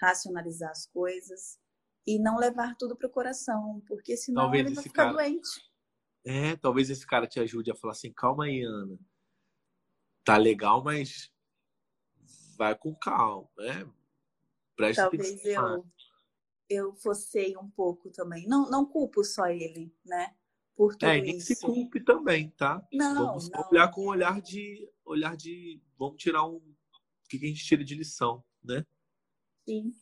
[0.00, 1.58] racionalizar as coisas
[2.06, 5.48] e não levar tudo pro coração, porque senão Talvez ele vai ficar cara- doente.
[6.24, 8.96] É, talvez esse cara te ajude a falar assim, calma aí, Ana.
[10.24, 11.30] Tá legal, mas
[12.56, 13.86] vai com calma, né?
[14.76, 15.76] Presta Talvez atenção.
[15.76, 15.86] eu
[16.66, 18.46] eu fossei um pouco também.
[18.48, 20.34] Não, não culpo só ele, né?
[20.74, 21.66] Por tudo É, e nem se isso.
[21.66, 22.82] culpe também, tá?
[22.90, 23.68] Não, vamos não.
[23.70, 24.90] olhar com um olhar de.
[25.04, 25.80] olhar de.
[25.98, 26.56] Vamos tirar um.
[26.56, 28.84] O que a gente tira de lição, né?
[29.66, 29.94] Sim.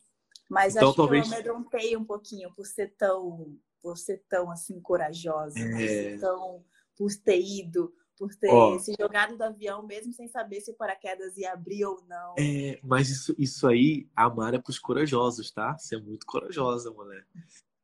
[0.49, 4.49] Mas Então, acho talvez- que eu amedrontei um pouquinho por ser tão, por ser tão
[4.49, 5.87] assim corajosa, por É.
[5.87, 8.77] ser tão, por ter ido, por ter Ó.
[8.79, 12.35] se jogado do avião mesmo sem saber se o paraquedas ia abrir ou não.
[12.37, 15.77] É, mas isso, isso aí, amar é pros corajosos, tá?
[15.77, 17.25] Você é muito corajosa, mulher.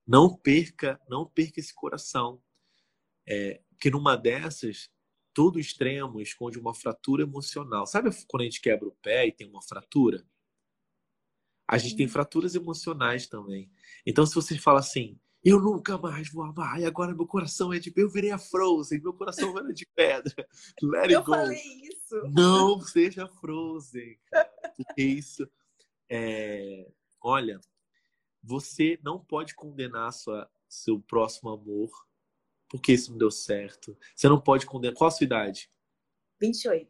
[0.07, 2.41] Não perca, não perca esse coração.
[3.27, 4.89] É, que numa dessas,
[5.33, 7.85] todo extremo esconde uma fratura emocional.
[7.85, 10.25] Sabe quando a gente quebra o pé e tem uma fratura?
[11.67, 13.71] A gente tem fraturas emocionais também.
[14.05, 17.79] Então, se você fala assim, eu nunca mais vou amar, e agora meu coração é
[17.79, 17.91] de.
[17.95, 20.47] Eu virei a Frozen, meu coração era de pedra.
[20.81, 21.31] Let it Eu go.
[21.31, 22.21] falei isso.
[22.31, 24.19] Não seja Frozen,
[24.75, 25.49] porque isso
[26.09, 26.91] é.
[27.21, 27.59] Olha,
[28.41, 31.89] você não pode condenar sua, seu próximo amor
[32.69, 33.97] porque isso não deu certo.
[34.15, 34.95] Você não pode condenar.
[34.95, 35.69] Qual a sua idade?
[36.39, 36.87] 28.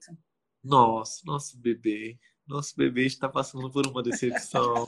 [0.64, 2.20] Nossa, nosso bebê.
[2.46, 4.86] Nosso bebê está passando por uma decepção.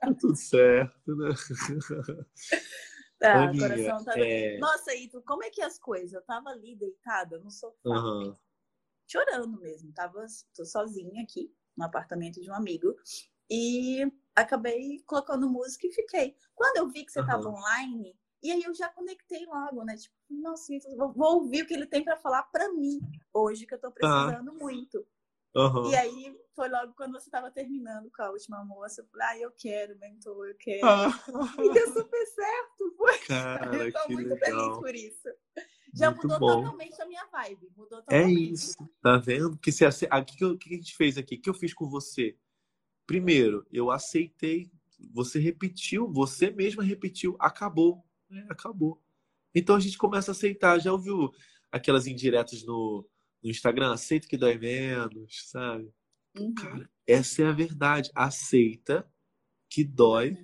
[0.00, 1.30] Tá tudo certo, né?
[3.18, 4.18] Tá, Aninha, o coração tá.
[4.18, 6.12] é- Nossa, Ito, como é que é as coisas?
[6.12, 8.36] Eu tava ali deitada no sofá, Aham.
[9.06, 9.92] chorando mesmo.
[9.92, 12.94] Tava tô sozinha aqui no apartamento de um amigo
[13.50, 16.36] e acabei colocando música e fiquei.
[16.54, 17.54] Quando eu vi que você tava Aham.
[17.58, 19.96] online, e aí eu já conectei logo, né?
[19.96, 23.00] Tipo, nossa, Ito, vou, vou ouvir o que ele tem pra falar pra mim
[23.32, 25.04] hoje que eu tô precisando muito.
[25.58, 25.90] Aham.
[25.90, 29.38] E aí foi logo quando você tava terminando com a última moça, eu falei, ah,
[29.40, 30.86] eu quero, mentor, eu quero.
[30.86, 31.08] Ah,
[31.64, 33.18] E deu super certo, foi.
[33.26, 34.78] cara, eu tô que muito feliz legal.
[34.80, 35.28] por isso.
[35.94, 36.56] Já Muito mudou bom.
[36.62, 37.70] totalmente a minha vibe.
[37.76, 38.52] Mudou É totalmente.
[38.52, 39.56] isso, tá vendo?
[39.58, 41.36] Que se o que, que a gente fez aqui?
[41.36, 42.36] O que eu fiz com você?
[43.06, 44.70] Primeiro, eu aceitei,
[45.12, 48.46] você repetiu, você mesma repetiu, acabou, né?
[48.50, 49.00] acabou.
[49.54, 50.78] Então a gente começa a aceitar.
[50.78, 51.32] Já ouviu
[51.72, 53.08] aquelas indiretas no,
[53.42, 53.92] no Instagram?
[53.92, 55.92] Aceita que dói menos, sabe?
[56.36, 56.54] Uhum.
[56.54, 58.10] Cara, essa é a verdade.
[58.14, 59.10] Aceita
[59.70, 60.36] que dói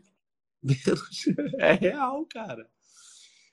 [0.63, 1.25] menos.
[1.59, 2.69] É real, cara.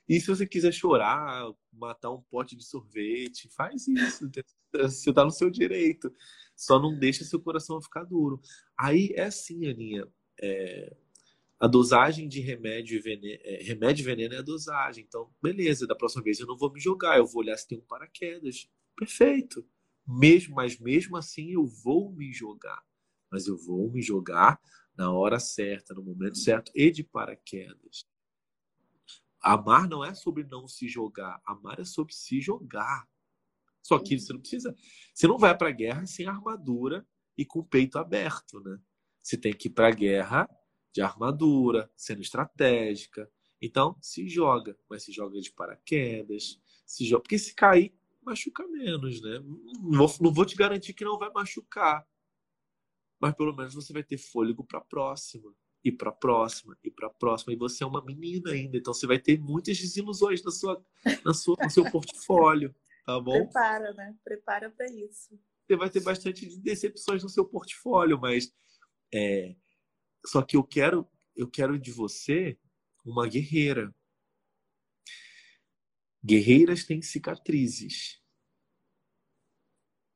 [0.08, 4.30] E se você quiser chorar, matar um pote de sorvete, faz isso.
[4.72, 6.12] Você tá no seu direito.
[6.56, 8.40] Só não deixa seu coração ficar duro.
[8.76, 10.06] Aí é assim, Aninha.
[10.40, 10.96] é,
[11.62, 15.04] a dosagem de remédio e veneno, é, remédio e veneno é a dosagem.
[15.06, 17.78] Então, beleza, da próxima vez eu não vou me jogar, eu vou olhar se tem
[17.78, 18.68] um paraquedas.
[18.96, 19.66] Perfeito.
[20.06, 22.82] Mesmo, mas mesmo assim eu vou me jogar.
[23.30, 24.60] Mas eu vou me jogar
[24.96, 28.06] na hora certa, no momento certo e de paraquedas.
[29.40, 33.08] Amar não é sobre não se jogar, amar é sobre se jogar.
[33.82, 34.74] Só que você não precisa,
[35.12, 38.78] você não vai para a guerra sem armadura e com o peito aberto, né?
[39.20, 40.48] Você tem que ir para a guerra
[40.92, 43.28] de armadura, sendo estratégica.
[43.60, 49.20] Então, se joga, mas se joga de paraquedas, se joga, porque se cair machuca menos,
[49.20, 49.40] né?
[49.80, 52.06] Não vou, não vou te garantir que não vai machucar,
[53.20, 55.54] mas pelo menos você vai ter fôlego para a próxima
[55.84, 57.52] e para a próxima e para a próxima.
[57.52, 60.84] E você é uma menina ainda, então você vai ter muitas desilusões na sua,
[61.24, 63.44] na sua, no seu portfólio, tá bom?
[63.44, 64.16] Prepara, né?
[64.24, 65.38] Prepara pra isso.
[65.66, 68.52] Você vai ter bastante decepções no seu portfólio, mas
[69.12, 69.54] é,
[70.26, 72.58] só que eu quero, eu quero de você
[73.04, 73.94] uma guerreira.
[76.24, 78.20] Guerreiras têm cicatrizes.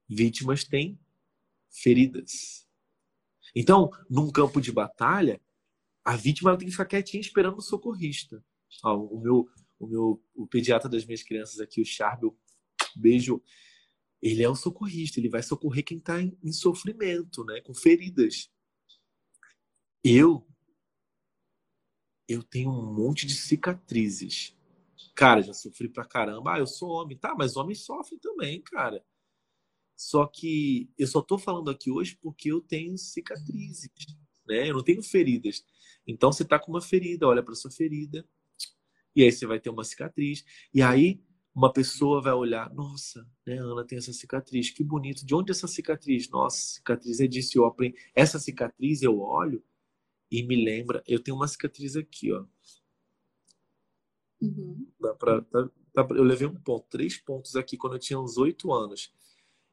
[0.09, 0.99] Vítimas têm
[1.69, 2.67] feridas.
[3.55, 5.41] Então, num campo de batalha,
[6.05, 8.45] a vítima tem que ficar quietinha esperando o socorrista.
[8.85, 12.39] Ó, o meu, o meu o pediatra das minhas crianças aqui, o Charbel,
[12.95, 13.43] beijo.
[14.23, 18.51] Ele é o socorrista, ele vai socorrer quem está em, em sofrimento, né, com feridas.
[20.03, 20.47] Eu
[22.29, 24.57] eu tenho um monte de cicatrizes.
[25.17, 26.55] Cara, já sofri pra caramba.
[26.55, 27.17] Ah, eu sou homem.
[27.17, 29.03] Tá, mas homem sofre também, cara.
[29.97, 33.91] Só que eu só tô falando aqui hoje porque eu tenho cicatrizes,
[34.47, 34.69] né?
[34.69, 35.65] Eu não tenho feridas.
[36.07, 38.29] Então você tá com uma ferida, olha para sua ferida.
[39.15, 40.45] E aí você vai ter uma cicatriz.
[40.75, 41.23] E aí
[41.55, 45.25] uma pessoa vai olhar, nossa, né, Ana tem essa cicatriz, que bonito.
[45.25, 46.29] De onde é essa cicatriz?
[46.29, 47.59] Nossa, cicatriz é disso.
[47.59, 47.97] Eu aprendo.
[48.15, 49.65] Essa cicatriz eu olho
[50.31, 51.03] e me lembra.
[51.07, 52.45] Eu tenho uma cicatriz aqui, ó.
[54.47, 54.87] Uhum.
[55.01, 58.37] Dá pra, tá, tá, eu levei um ponto, três pontos aqui quando eu tinha uns
[58.39, 59.13] oito anos.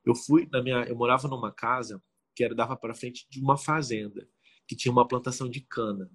[0.05, 2.01] Eu fui na minha, eu morava numa casa
[2.36, 4.27] que era dava para frente de uma fazenda
[4.67, 6.09] que tinha uma plantação de cana.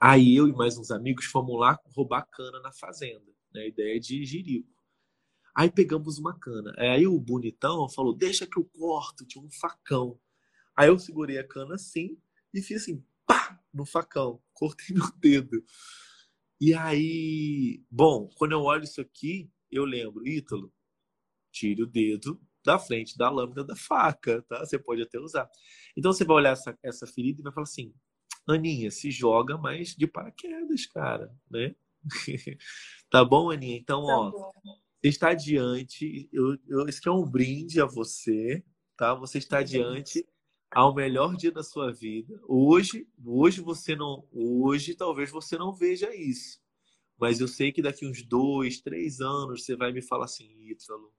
[0.00, 3.62] Aí eu e mais uns amigos fomos lá roubar cana na fazenda, né?
[3.62, 4.68] A ideia de jirico.
[5.54, 6.74] Aí pegamos uma cana.
[6.78, 10.18] Aí o bonitão falou: "Deixa que eu corto", tinha um facão.
[10.76, 12.18] Aí eu segurei a cana assim
[12.54, 15.62] e fiz assim, pá, no facão, cortei meu dedo.
[16.60, 20.72] E aí, bom, quando eu olho isso aqui, eu lembro, Ítalo,
[21.52, 24.60] tire o dedo da frente da lâmina da faca, tá?
[24.60, 25.48] Você pode até usar.
[25.96, 27.94] Então você vai olhar essa, essa ferida e vai falar assim,
[28.46, 31.74] Aninha, se joga, mas de paraquedas, cara, né?
[33.10, 33.76] tá bom, Aninha?
[33.76, 34.52] Então, Tá ó, bom.
[35.00, 38.64] você está diante, eu, eu, esse aqui é um brinde a você,
[38.96, 39.14] tá?
[39.14, 40.26] Você está diante
[40.70, 42.40] ao melhor dia da sua vida.
[42.46, 46.60] Hoje, hoje você não, hoje talvez você não veja isso,
[47.18, 51.12] mas eu sei que daqui uns dois, três anos você vai me falar assim, Ítalo,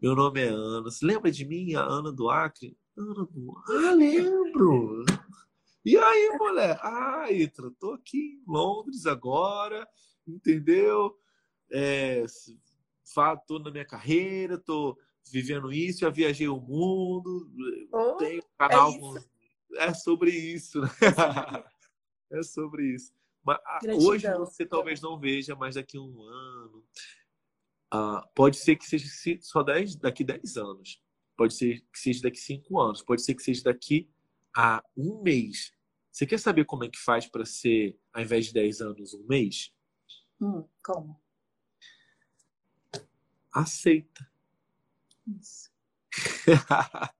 [0.00, 0.82] meu nome é Ana.
[0.82, 2.76] Você lembra de mim, a Ana do Acre?
[2.96, 5.04] Ana do Ah, lembro!
[5.84, 6.78] E aí, mulher?
[6.82, 9.88] Ah, Ítalo, tô aqui em Londres agora,
[10.26, 11.16] entendeu?
[11.70, 12.24] É,
[13.46, 14.98] tô na minha carreira, tô
[15.30, 17.50] vivendo isso, já viajei o mundo,
[17.92, 19.14] Oh, tenho um canal é com-
[19.76, 20.88] é sobre isso, né?
[22.30, 23.12] É sobre isso.
[23.44, 23.98] Mas Gratidão.
[23.98, 26.84] hoje você talvez não veja, mas daqui a um ano.
[27.92, 31.00] ah, pode ser que seja se- só 10, daqui 10 anos.
[31.36, 33.00] Pode ser que seja daqui 5 anos.
[33.02, 34.10] Pode ser que seja daqui
[34.56, 35.72] a um mês.
[36.10, 39.24] Você quer saber como é que faz para ser, ao invés de 10 anos, um
[39.28, 39.72] mês?
[40.40, 41.20] Hum, como?
[43.52, 44.28] Aceita.
[45.26, 45.70] Isso.
[46.52, 47.16] Aceita.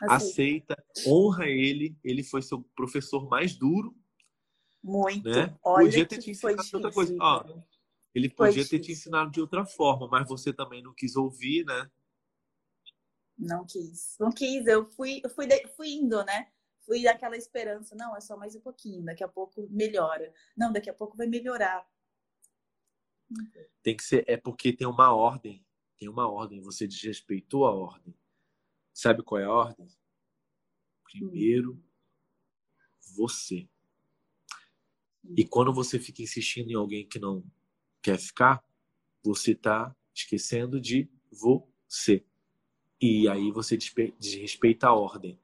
[0.08, 1.96] Aceita, honra ele.
[2.02, 3.96] Ele foi seu professor mais duro.
[4.82, 5.28] Muito.
[5.28, 5.56] né?
[5.62, 7.16] Olha Podia ter que te ensinado outra coisa.
[7.18, 7.44] Ó,
[8.14, 11.90] Ele podia ter te ensinado de outra forma, mas você também não quis ouvir, né?
[13.36, 14.16] Não quis.
[14.20, 14.66] Não quis.
[14.66, 16.48] Eu fui, eu fui, fui indo, né?
[16.84, 17.96] Fui daquela esperança.
[17.96, 19.02] Não, é só mais um pouquinho.
[19.02, 20.32] Daqui a pouco melhora.
[20.56, 21.86] Não, daqui a pouco vai melhorar.
[23.82, 25.64] Tem que ser, é porque tem uma ordem.
[25.98, 26.60] Tem uma ordem.
[26.60, 28.14] Você desrespeitou a ordem.
[28.92, 29.88] Sabe qual é a ordem?
[31.04, 31.82] Primeiro,
[33.16, 33.68] você.
[35.36, 37.44] E quando você fica insistindo em alguém que não
[38.02, 38.62] quer ficar,
[39.22, 42.24] você está esquecendo de você.
[43.00, 43.76] E aí você
[44.18, 45.38] desrespeita a ordem.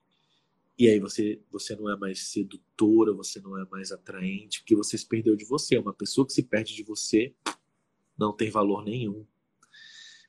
[0.78, 4.96] E aí você, você não é mais sedutora, você não é mais atraente, porque você
[4.96, 5.76] se perdeu de você.
[5.76, 7.34] Uma pessoa que se perde de você
[8.16, 9.26] não tem valor nenhum.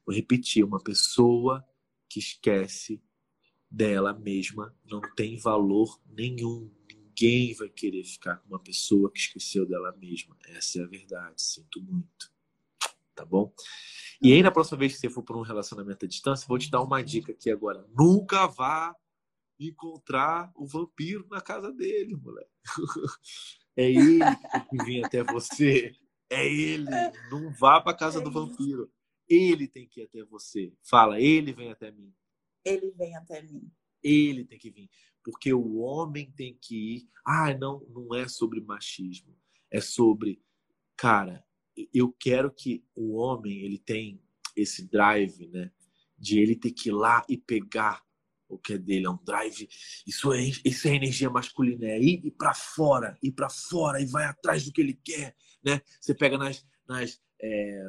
[0.05, 1.65] Vou repetir, uma pessoa
[2.09, 3.01] que esquece
[3.69, 6.69] dela mesma não tem valor nenhum.
[6.89, 10.35] Ninguém vai querer ficar com uma pessoa que esqueceu dela mesma.
[10.45, 11.41] Essa é a verdade.
[11.41, 12.31] Sinto muito.
[13.15, 13.53] Tá bom?
[14.21, 16.69] E aí, na próxima vez que você for por um relacionamento à distância, vou te
[16.69, 17.85] dar uma dica aqui agora.
[17.97, 18.95] Nunca vá
[19.59, 22.49] encontrar o vampiro na casa dele, moleque.
[23.77, 24.19] É ele
[24.69, 25.95] que vir até você.
[26.29, 26.91] É ele.
[27.31, 28.91] Não vá para casa do vampiro.
[29.31, 30.73] Ele tem que ir até você.
[30.83, 32.13] Fala, ele vem até mim.
[32.65, 33.71] Ele vem até mim.
[34.03, 34.89] Ele tem que vir.
[35.23, 37.09] Porque o homem tem que ir.
[37.25, 39.37] Ah, não, não é sobre machismo.
[39.69, 40.43] É sobre,
[40.97, 41.45] cara,
[41.93, 44.21] eu quero que o homem ele tem
[44.55, 45.71] esse drive, né?
[46.17, 48.03] De ele ter que ir lá e pegar
[48.49, 49.05] o que é dele.
[49.05, 49.69] É um drive.
[50.05, 51.85] Isso é, isso é energia masculina.
[51.85, 55.35] É ir, ir para fora, ir para fora e vai atrás do que ele quer,
[55.63, 55.81] né?
[55.99, 57.85] Você pega nas, nas é,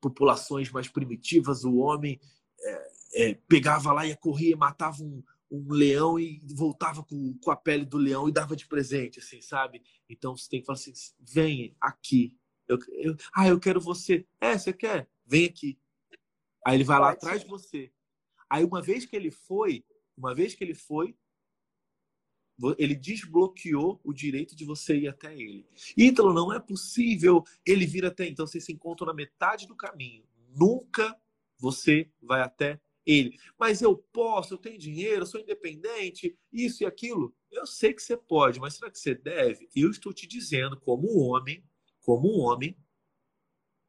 [0.00, 2.20] populações mais primitivas, o homem
[2.60, 7.56] é, é, pegava lá, ia correr, matava um, um leão e voltava com, com a
[7.56, 9.82] pele do leão e dava de presente, assim, sabe?
[10.08, 12.36] Então você tem que falar assim: vem aqui,
[12.68, 14.26] Eu, eu, ah, eu quero você.
[14.40, 15.08] É, você quer?
[15.24, 15.78] Vem aqui.
[16.64, 17.92] Aí ele vai lá atrás de você.
[18.50, 19.84] Aí uma vez que ele foi,
[20.16, 21.16] uma vez que ele foi,
[22.78, 25.66] ele desbloqueou o direito de você ir até ele.
[25.96, 28.26] Ítalo, não é possível ele vir até.
[28.26, 30.24] Então vocês se encontram na metade do caminho.
[30.54, 31.14] Nunca
[31.58, 33.38] você vai até ele.
[33.58, 37.34] Mas eu posso, eu tenho dinheiro, eu sou independente, isso e aquilo.
[37.50, 39.68] Eu sei que você pode, mas será que você deve?
[39.74, 41.64] Eu estou te dizendo, como homem,
[42.00, 42.76] como homem,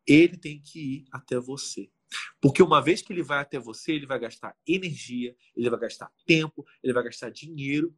[0.06, 1.90] ele tem que ir até você.
[2.40, 6.12] Porque uma vez que ele vai até você, ele vai gastar energia, ele vai gastar
[6.26, 7.94] tempo, ele vai gastar dinheiro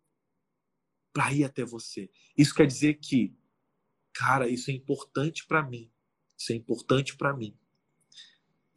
[1.14, 2.10] para ir até você.
[2.38, 3.36] Isso quer dizer que,
[4.14, 5.92] cara, isso é importante para mim.
[6.38, 7.58] Isso é importante para mim.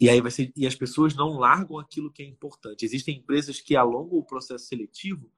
[0.00, 2.84] E aí vai ser, e as pessoas não largam aquilo que é importante.
[2.84, 5.30] Existem empresas que alongam o processo seletivo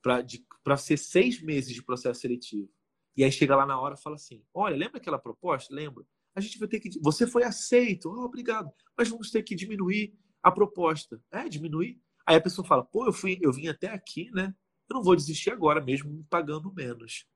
[0.00, 2.70] para ser seis meses de processo seletivo.
[3.14, 5.74] E aí chega lá na hora e fala assim: olha, lembra aquela proposta?
[5.74, 6.04] Lembra?
[6.34, 6.98] A gente vai ter que.
[7.00, 8.72] Você foi aceito, oh, obrigado.
[8.96, 11.22] Mas vamos ter que diminuir a proposta.
[11.30, 12.00] É, diminuir.
[12.26, 14.54] Aí a pessoa fala: pô, eu, fui, eu vim até aqui, né?
[14.92, 17.26] Eu não vou desistir agora, mesmo me pagando menos.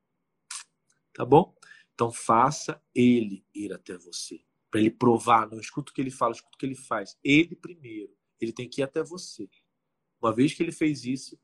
[1.14, 1.56] Tá bom?
[1.94, 4.44] Então faça ele ir até você.
[4.70, 7.18] Para ele provar, não escuta o que ele fala, escuta o que ele faz.
[7.24, 8.14] Ele primeiro.
[8.38, 9.48] Ele tem que ir até você.
[10.20, 11.40] Uma vez que ele fez isso,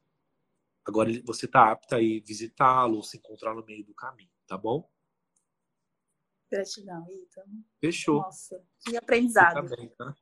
[0.85, 4.59] agora você está apto a ir visitá-lo ou se encontrar no meio do caminho, tá
[4.59, 4.87] bom?
[6.51, 7.43] Gratidão, Ita.
[7.81, 8.21] Fechou.
[8.21, 9.63] Nossa, que aprendizado.
[9.63, 10.17] Fica bem, tá?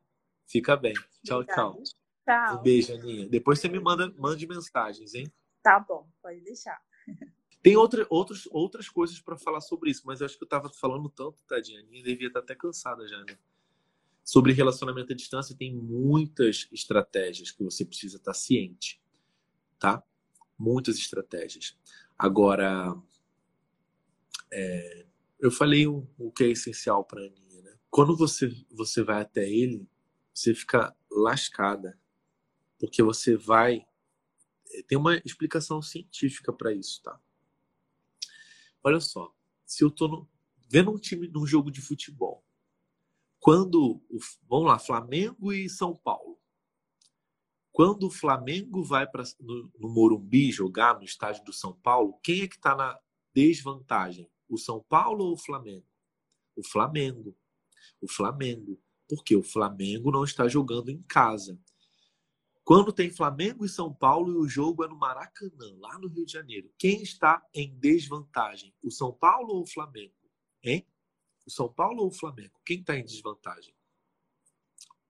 [0.47, 0.95] Fica bem.
[1.25, 1.83] Tchau, tchau.
[2.25, 2.61] Tchau.
[2.61, 3.29] Um beijo, Aninha.
[3.29, 5.27] Depois você me manda, mande mensagens, hein?
[5.63, 6.83] Tá bom, pode deixar.
[7.63, 10.71] Tem outra, outros, outras coisas para falar sobre isso, mas eu acho que eu tava
[10.71, 11.81] falando tanto, tadinha.
[11.81, 13.39] A Aninha devia estar até cansada já, né?
[14.25, 19.03] Sobre relacionamento à distância, tem muitas estratégias que você precisa estar ciente,
[19.79, 20.03] tá?
[20.59, 21.77] Muitas estratégias.
[22.17, 22.97] Agora,
[24.51, 25.07] é,
[25.39, 27.77] eu falei o, o que é essencial para Aninha, né?
[27.91, 29.87] Quando você, você vai até ele,
[30.33, 31.99] você fica lascada,
[32.79, 33.87] porque você vai.
[34.87, 37.21] Tem uma explicação científica para isso, tá?
[38.83, 39.35] Olha só,
[39.67, 40.29] se eu tô no-
[40.69, 42.45] vendo um time num jogo de futebol,
[43.39, 44.19] quando o,
[44.49, 46.39] vamos lá, Flamengo e São Paulo.
[47.73, 52.43] Quando o Flamengo vai para no, no Morumbi jogar no estádio do São Paulo, quem
[52.43, 52.99] é que está na
[53.35, 54.31] desvantagem?
[54.49, 55.87] O São Paulo ou o Flamengo?
[56.57, 57.37] O Flamengo.
[58.01, 58.79] O Flamengo.
[59.09, 61.59] Porque o Flamengo não está jogando em casa.
[62.71, 66.25] Quando tem Flamengo e São Paulo e o jogo é no Maracanã, lá no Rio
[66.25, 68.73] de Janeiro, quem está em desvantagem?
[68.81, 70.15] O São Paulo ou o Flamengo?
[70.63, 70.87] Hein?
[71.45, 72.61] O São Paulo ou o Flamengo?
[72.65, 73.75] Quem está em desvantagem?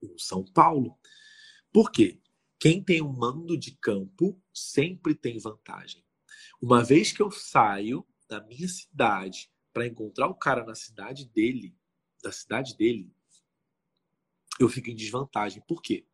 [0.01, 0.99] O São Paulo.
[1.71, 2.19] Por quê?
[2.59, 6.03] Quem tem um mando de campo sempre tem vantagem.
[6.63, 11.77] Uma vez que eu saio da minha cidade para encontrar o cara na cidade dele,
[12.23, 13.15] da cidade dele,
[14.59, 15.63] eu fico em desvantagem.
[15.69, 16.07] Por quê?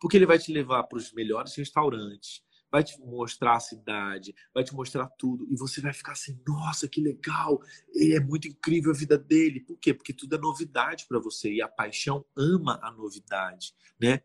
[0.00, 4.62] Porque ele vai te levar para os melhores restaurantes, vai te mostrar a cidade, vai
[4.62, 7.60] te mostrar tudo, e você vai ficar assim: nossa, que legal,
[7.94, 9.60] ele é muito incrível a vida dele.
[9.60, 9.92] Por quê?
[9.94, 14.20] Porque tudo é novidade para você, e a paixão ama a novidade, né?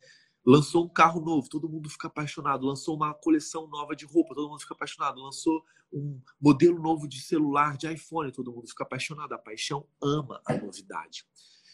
[0.46, 2.66] Lançou um carro novo, todo mundo fica apaixonado.
[2.66, 5.22] Lançou uma coleção nova de roupa, todo mundo fica apaixonado.
[5.22, 9.32] Lançou um modelo novo de celular, de iPhone, todo mundo fica apaixonado.
[9.32, 11.26] A paixão ama a novidade.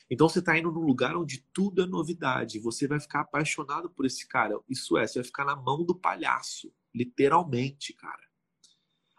[0.10, 2.60] Então você está indo num lugar onde tudo é novidade.
[2.60, 4.60] Você vai ficar apaixonado por esse cara.
[4.68, 6.74] Isso é, você vai ficar na mão do palhaço.
[6.93, 8.28] Literalmente, cara.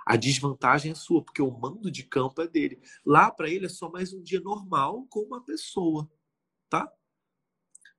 [0.04, 2.82] A desvantagem é sua, porque o mando de campo é dele.
[3.06, 6.10] Lá para ele é só mais um dia normal com uma pessoa,
[6.68, 6.92] tá?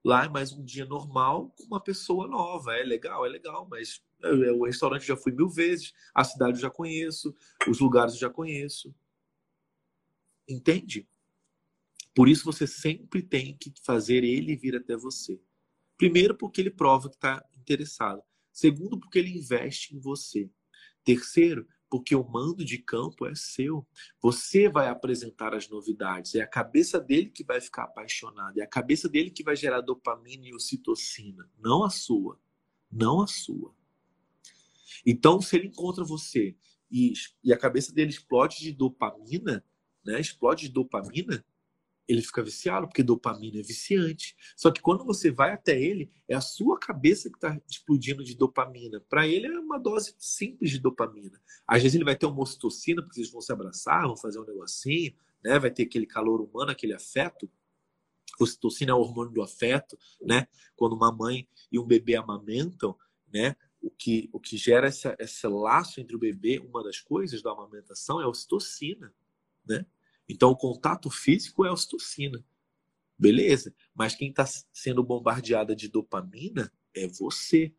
[0.04, 2.76] Lá é mais um dia normal com uma pessoa nova.
[2.76, 6.62] É legal, é legal, mas é, o restaurante já fui mil vezes, a cidade eu
[6.62, 7.34] já conheço,
[7.68, 8.94] os lugares eu já conheço.
[10.46, 11.08] Entende?
[12.14, 15.40] Por isso você sempre tem que fazer ele vir até você.
[15.96, 18.22] Primeiro, porque ele prova que está interessado.
[18.52, 20.50] Segundo, porque ele investe em você.
[21.04, 23.86] Terceiro, porque o mando de campo é seu.
[24.20, 26.34] Você vai apresentar as novidades.
[26.34, 28.60] É a cabeça dele que vai ficar apaixonada.
[28.60, 31.48] É a cabeça dele que vai gerar dopamina e ocitocina.
[31.58, 32.40] Não a sua.
[32.90, 33.74] Não a sua.
[35.06, 36.56] Então, se ele encontra você
[36.90, 39.64] e, e a cabeça dele explode de dopamina,
[40.04, 40.20] né?
[40.20, 41.44] Explode de dopamina,
[42.08, 44.36] ele fica viciado, porque dopamina é viciante.
[44.56, 48.36] Só que quando você vai até ele, é a sua cabeça que está explodindo de
[48.36, 49.00] dopamina.
[49.08, 51.40] Para ele é uma dose simples de dopamina.
[51.66, 54.44] Às vezes ele vai ter uma ocitocina, porque vocês vão se abraçar, vão fazer um
[54.44, 55.58] negocinho, né?
[55.58, 57.48] vai ter aquele calor humano, aquele afeto.
[58.40, 60.48] Ocitocina é o hormônio do afeto, né?
[60.74, 62.96] Quando uma mãe e um bebê amamentam,
[63.32, 63.54] né?
[63.80, 67.50] O que, o que gera essa, esse laço entre o bebê, uma das coisas da
[67.50, 69.12] amamentação é a ocitocina,
[69.66, 69.84] né?
[70.28, 72.44] Então, o contato físico é a ocitocina.
[73.18, 77.72] Beleza, mas quem está sendo bombardeada de dopamina é você.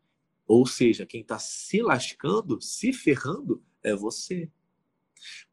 [0.46, 4.50] Ou seja, quem está se lascando, se ferrando, é você.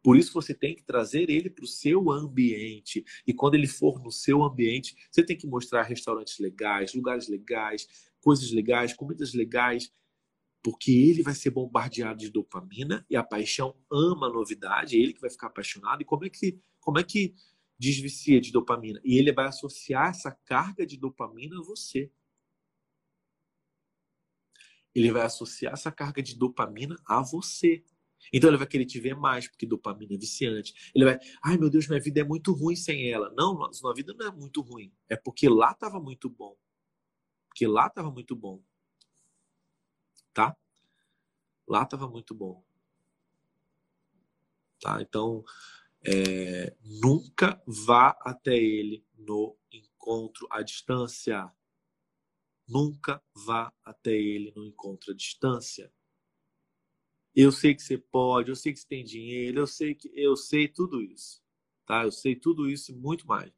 [0.04, 3.04] Por isso você tem que trazer ele para o seu ambiente.
[3.26, 7.88] E quando ele for no seu ambiente, você tem que mostrar restaurantes legais, lugares legais,
[8.22, 9.92] coisas legais, comidas legais,
[10.64, 15.14] porque ele vai ser bombardeado de dopamina e a paixão ama a novidade, é ele
[15.14, 16.02] que vai ficar apaixonado.
[16.02, 17.34] E como é que, como é que
[17.80, 19.00] desvicia de dopamina?
[19.04, 22.12] E ele vai associar essa carga de dopamina a você.
[24.94, 27.84] Ele vai associar essa carga de dopamina a você.
[28.34, 30.92] Então ele vai querer te ver mais, porque dopamina é viciante.
[30.94, 33.34] Ele vai, ai meu Deus, minha vida é muito ruim sem ela.
[33.36, 34.94] Não, sua vida não é muito ruim.
[35.08, 36.58] É porque lá estava muito bom.
[37.48, 38.62] Porque lá estava muito bom.
[40.34, 40.56] Tá?
[41.68, 42.64] Lá estava muito bom.
[44.80, 45.02] Tá?
[45.02, 45.44] Então,
[46.04, 51.52] é, nunca vá até ele no encontro à distância.
[52.68, 55.92] Nunca vá até ele no encontro à distância.
[57.36, 60.36] Eu sei que você pode, eu sei que você tem dinheiro, eu sei que eu
[60.36, 61.42] sei tudo isso,
[61.86, 62.04] tá?
[62.04, 63.52] Eu sei tudo isso e muito mais.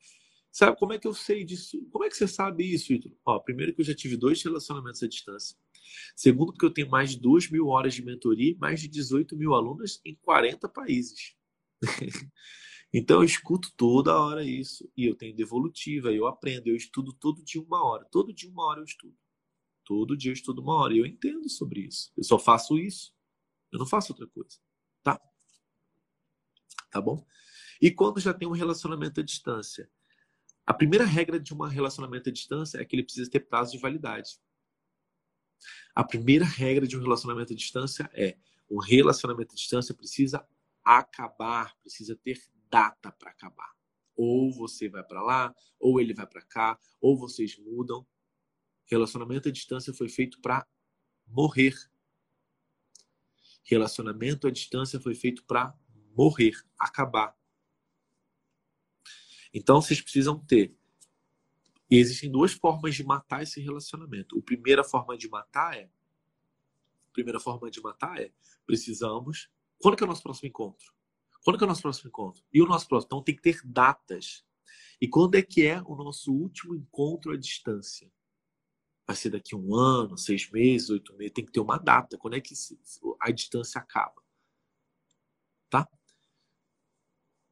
[0.51, 1.83] Sabe como é que eu sei disso?
[1.91, 3.17] Como é que você sabe isso, Ítalo?
[3.25, 5.57] Ó, primeiro que eu já tive dois relacionamentos à distância.
[6.15, 9.53] Segundo que eu tenho mais de 2 mil horas de mentoria mais de 18 mil
[9.55, 11.35] alunos em 40 países.
[12.93, 14.89] então eu escuto toda hora isso.
[14.95, 18.05] E eu tenho devolutiva, eu aprendo, eu estudo todo dia uma hora.
[18.05, 19.15] Todo dia uma hora eu estudo.
[19.85, 20.93] Todo dia eu estudo uma hora.
[20.93, 22.11] E eu entendo sobre isso.
[22.15, 23.13] Eu só faço isso.
[23.71, 24.57] Eu não faço outra coisa.
[25.01, 25.19] Tá?
[26.89, 27.25] Tá bom?
[27.81, 29.89] E quando já tem um relacionamento à distância?
[30.65, 33.79] A primeira regra de um relacionamento à distância é que ele precisa ter prazo de
[33.79, 34.39] validade.
[35.93, 38.37] A primeira regra de um relacionamento à distância é
[38.69, 40.47] um relacionamento à distância precisa
[40.83, 43.73] acabar, precisa ter data para acabar.
[44.15, 48.05] Ou você vai para lá, ou ele vai para cá, ou vocês mudam.
[48.85, 50.67] Relacionamento à distância foi feito para
[51.27, 51.73] morrer.
[53.63, 55.73] Relacionamento à distância foi feito para
[56.15, 57.35] morrer, acabar.
[59.53, 60.75] Então vocês precisam ter.
[61.89, 64.37] E existem duas formas de matar esse relacionamento.
[64.37, 65.83] A primeira forma de matar é.
[65.83, 68.31] A primeira forma de matar é
[68.65, 69.49] precisamos.
[69.83, 70.93] Quando que é o nosso próximo encontro?
[71.43, 72.41] Quando que é o nosso próximo encontro?
[72.53, 73.07] E o nosso próximo?
[73.07, 74.45] Então tem que ter datas.
[75.01, 78.09] E quando é que é o nosso último encontro à distância?
[79.05, 82.17] vai ser daqui um ano, seis meses, oito meses, tem que ter uma data.
[82.17, 82.53] Quando é que
[83.19, 84.21] a distância acaba?
[85.69, 85.87] Tá?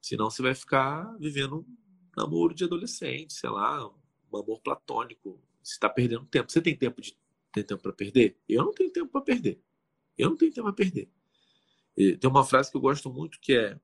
[0.01, 1.77] Senão você vai ficar vivendo um
[2.15, 5.41] namoro de adolescente, sei lá, um amor platônico.
[5.61, 6.51] Você está perdendo tempo.
[6.51, 7.17] Você tem tempo de
[7.51, 8.39] tem tempo para perder?
[8.47, 9.61] Eu não tenho tempo para perder.
[10.17, 11.11] Eu não tenho tempo para perder.
[11.95, 13.79] Tem uma frase que eu gosto muito que é: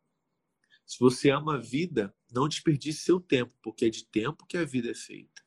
[0.86, 4.66] se você ama a vida, não desperdice seu tempo, porque é de tempo que a
[4.66, 5.44] vida é feita.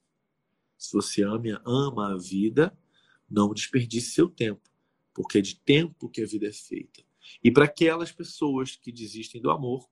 [0.76, 2.76] Se você ama, ama a vida,
[3.28, 4.70] não desperdice seu tempo,
[5.14, 7.02] porque é de tempo que a vida é feita.
[7.42, 9.88] E para aquelas pessoas que desistem do amor,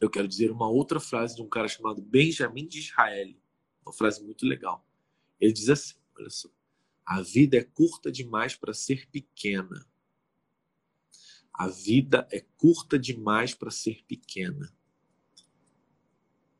[0.00, 3.34] eu quero dizer uma outra frase de um cara chamado Benjamin de Israel,
[3.84, 4.86] uma frase muito legal.
[5.38, 6.48] Ele diz assim: olha só,
[7.04, 9.86] a vida é curta demais para ser pequena.
[11.52, 14.72] A vida é curta demais para ser pequena.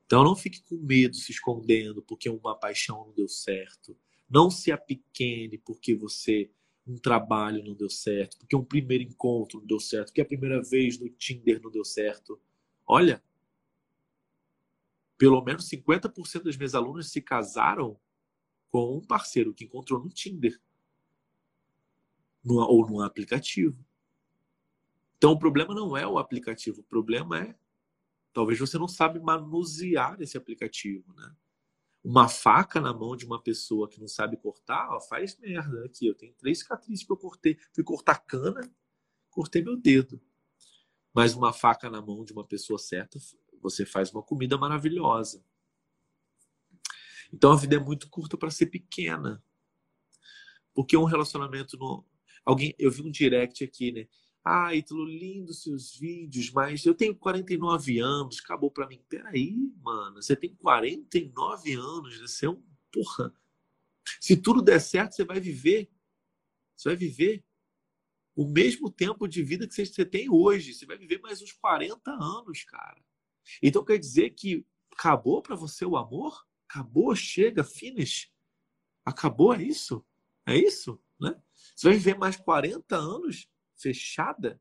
[0.06, 3.96] Então não fique com medo, se escondendo porque uma paixão não deu certo.
[4.28, 6.50] Não se apequene porque você
[6.86, 10.60] um trabalho não deu certo, porque um primeiro encontro não deu certo, porque a primeira
[10.62, 12.40] vez no Tinder não deu certo.
[12.86, 13.22] Olha,
[15.16, 17.98] pelo menos 50% das minhas alunas se casaram
[18.70, 20.60] com um parceiro que encontrou no Tinder
[22.44, 23.78] ou no aplicativo.
[25.20, 27.54] Então o problema não é o aplicativo, o problema é
[28.32, 31.34] Talvez você não sabe manusear esse aplicativo, né?
[32.02, 35.84] Uma faca na mão de uma pessoa que não sabe cortar, ó, faz merda.
[35.84, 37.58] Aqui, eu tenho três cicatrizes que eu cortei.
[37.74, 38.60] Fui cortar cana,
[39.28, 40.20] cortei meu dedo.
[41.12, 43.18] Mas uma faca na mão de uma pessoa certa,
[43.60, 45.44] você faz uma comida maravilhosa.
[47.32, 49.42] Então a vida é muito curta para ser pequena.
[50.72, 52.06] Porque um relacionamento no
[52.44, 54.08] alguém, eu vi um direct aqui, né?
[54.42, 59.02] Ah, Ítalo, lindo seus vídeos, mas eu tenho 49 anos, acabou para mim.
[59.08, 62.62] Peraí, mano, você tem 49 anos, você é um.
[62.90, 63.34] Porra.
[64.20, 65.90] Se tudo der certo, você vai viver.
[66.74, 67.44] Você vai viver
[68.34, 70.72] o mesmo tempo de vida que você tem hoje.
[70.72, 73.04] Você vai viver mais uns 40 anos, cara.
[73.62, 76.46] Então quer dizer que acabou para você o amor?
[76.68, 78.32] Acabou, chega, finish.
[79.04, 80.04] Acabou, é isso?
[80.46, 80.98] É isso?
[81.20, 81.38] Né?
[81.76, 83.49] Você vai viver mais 40 anos
[83.80, 84.60] fechada,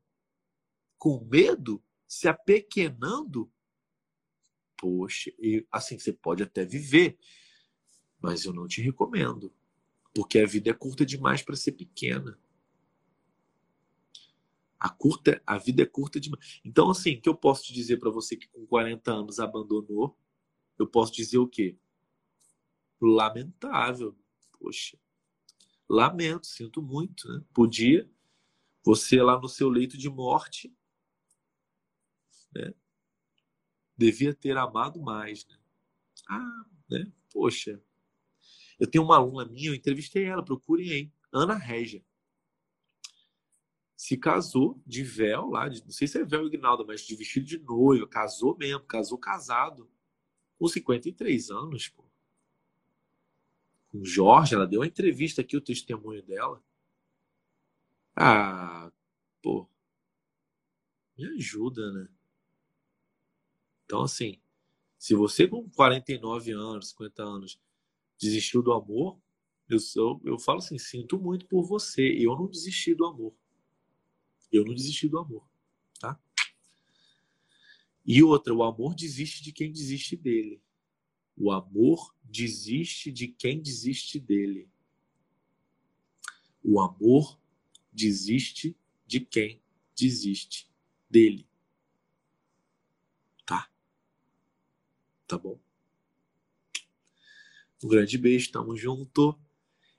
[0.98, 3.50] com medo, se apequenando,
[4.80, 7.18] Poxa, e assim, você pode até viver,
[8.18, 9.52] mas eu não te recomendo.
[10.14, 12.38] Porque a vida é curta demais para ser pequena.
[14.78, 16.60] A, curta, a vida é curta demais.
[16.64, 20.18] Então, assim, o que eu posso te dizer para você que com 40 anos abandonou?
[20.78, 21.76] Eu posso dizer o quê?
[22.98, 24.16] Lamentável.
[24.58, 24.98] Poxa.
[25.86, 27.28] Lamento, sinto muito.
[27.28, 27.44] Né?
[27.52, 28.10] Podia
[28.84, 30.74] você lá no seu leito de morte
[32.54, 32.74] né?
[33.96, 35.46] devia ter amado mais.
[35.46, 35.58] Né?
[36.28, 37.12] Ah, né?
[37.32, 37.80] Poxa.
[38.78, 42.02] Eu tenho uma aluna minha, eu entrevistei ela, procurem aí, Ana Régia.
[43.94, 47.44] Se casou de véu lá, de, não sei se é véu Ignalda, mas de vestido
[47.44, 49.90] de noiva, casou mesmo, casou casado,
[50.58, 52.10] com 53 anos, pô.
[53.90, 56.64] Com Jorge, ela deu uma entrevista aqui, o testemunho dela.
[58.22, 58.92] Ah,
[59.40, 59.66] pô,
[61.16, 62.06] me ajuda, né?
[63.86, 64.38] Então, assim,
[64.98, 67.58] se você com 49 anos, 50 anos,
[68.20, 69.18] desistiu do amor,
[69.70, 72.02] eu, sou, eu falo assim, sinto muito por você.
[72.02, 73.34] Eu não desisti do amor.
[74.52, 75.48] Eu não desisti do amor,
[75.98, 76.20] tá?
[78.04, 80.62] E outra, o amor desiste de quem desiste dele.
[81.34, 84.68] O amor desiste de quem desiste dele.
[86.62, 87.39] O amor
[87.92, 88.76] desiste
[89.06, 89.60] de quem
[89.96, 90.70] desiste
[91.08, 91.50] dele.
[95.30, 95.56] Tá bom?
[97.84, 99.38] Um grande beijo, tamo junto.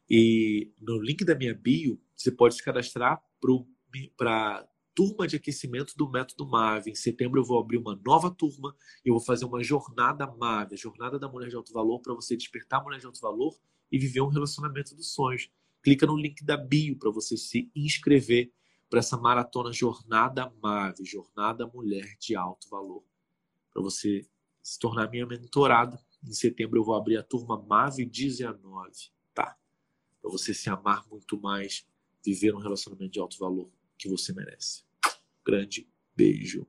[0.10, 3.24] E no link da minha bio, você pode se cadastrar
[4.18, 6.92] para turma de aquecimento do método MAVE.
[6.92, 8.76] Em setembro eu vou abrir uma nova turma
[9.06, 12.14] e eu vou fazer uma jornada MAVE, a jornada da mulher de alto valor, para
[12.14, 13.58] você despertar a mulher de alto valor
[13.90, 15.50] e viver um relacionamento dos sonhos.
[15.82, 18.52] Clica no link da bio para você se inscrever
[18.90, 23.04] para essa maratona Jornada MAVE, Jornada Mulher de Alto Valor.
[23.74, 24.28] Para você
[24.62, 26.00] se tornar minha mentorada.
[26.24, 28.92] Em setembro eu vou abrir a turma MAVE 19,
[29.34, 29.58] tá?
[30.22, 31.88] Para você se amar muito mais,
[32.24, 34.84] viver um relacionamento de alto valor que você merece.
[35.44, 36.68] Grande beijo.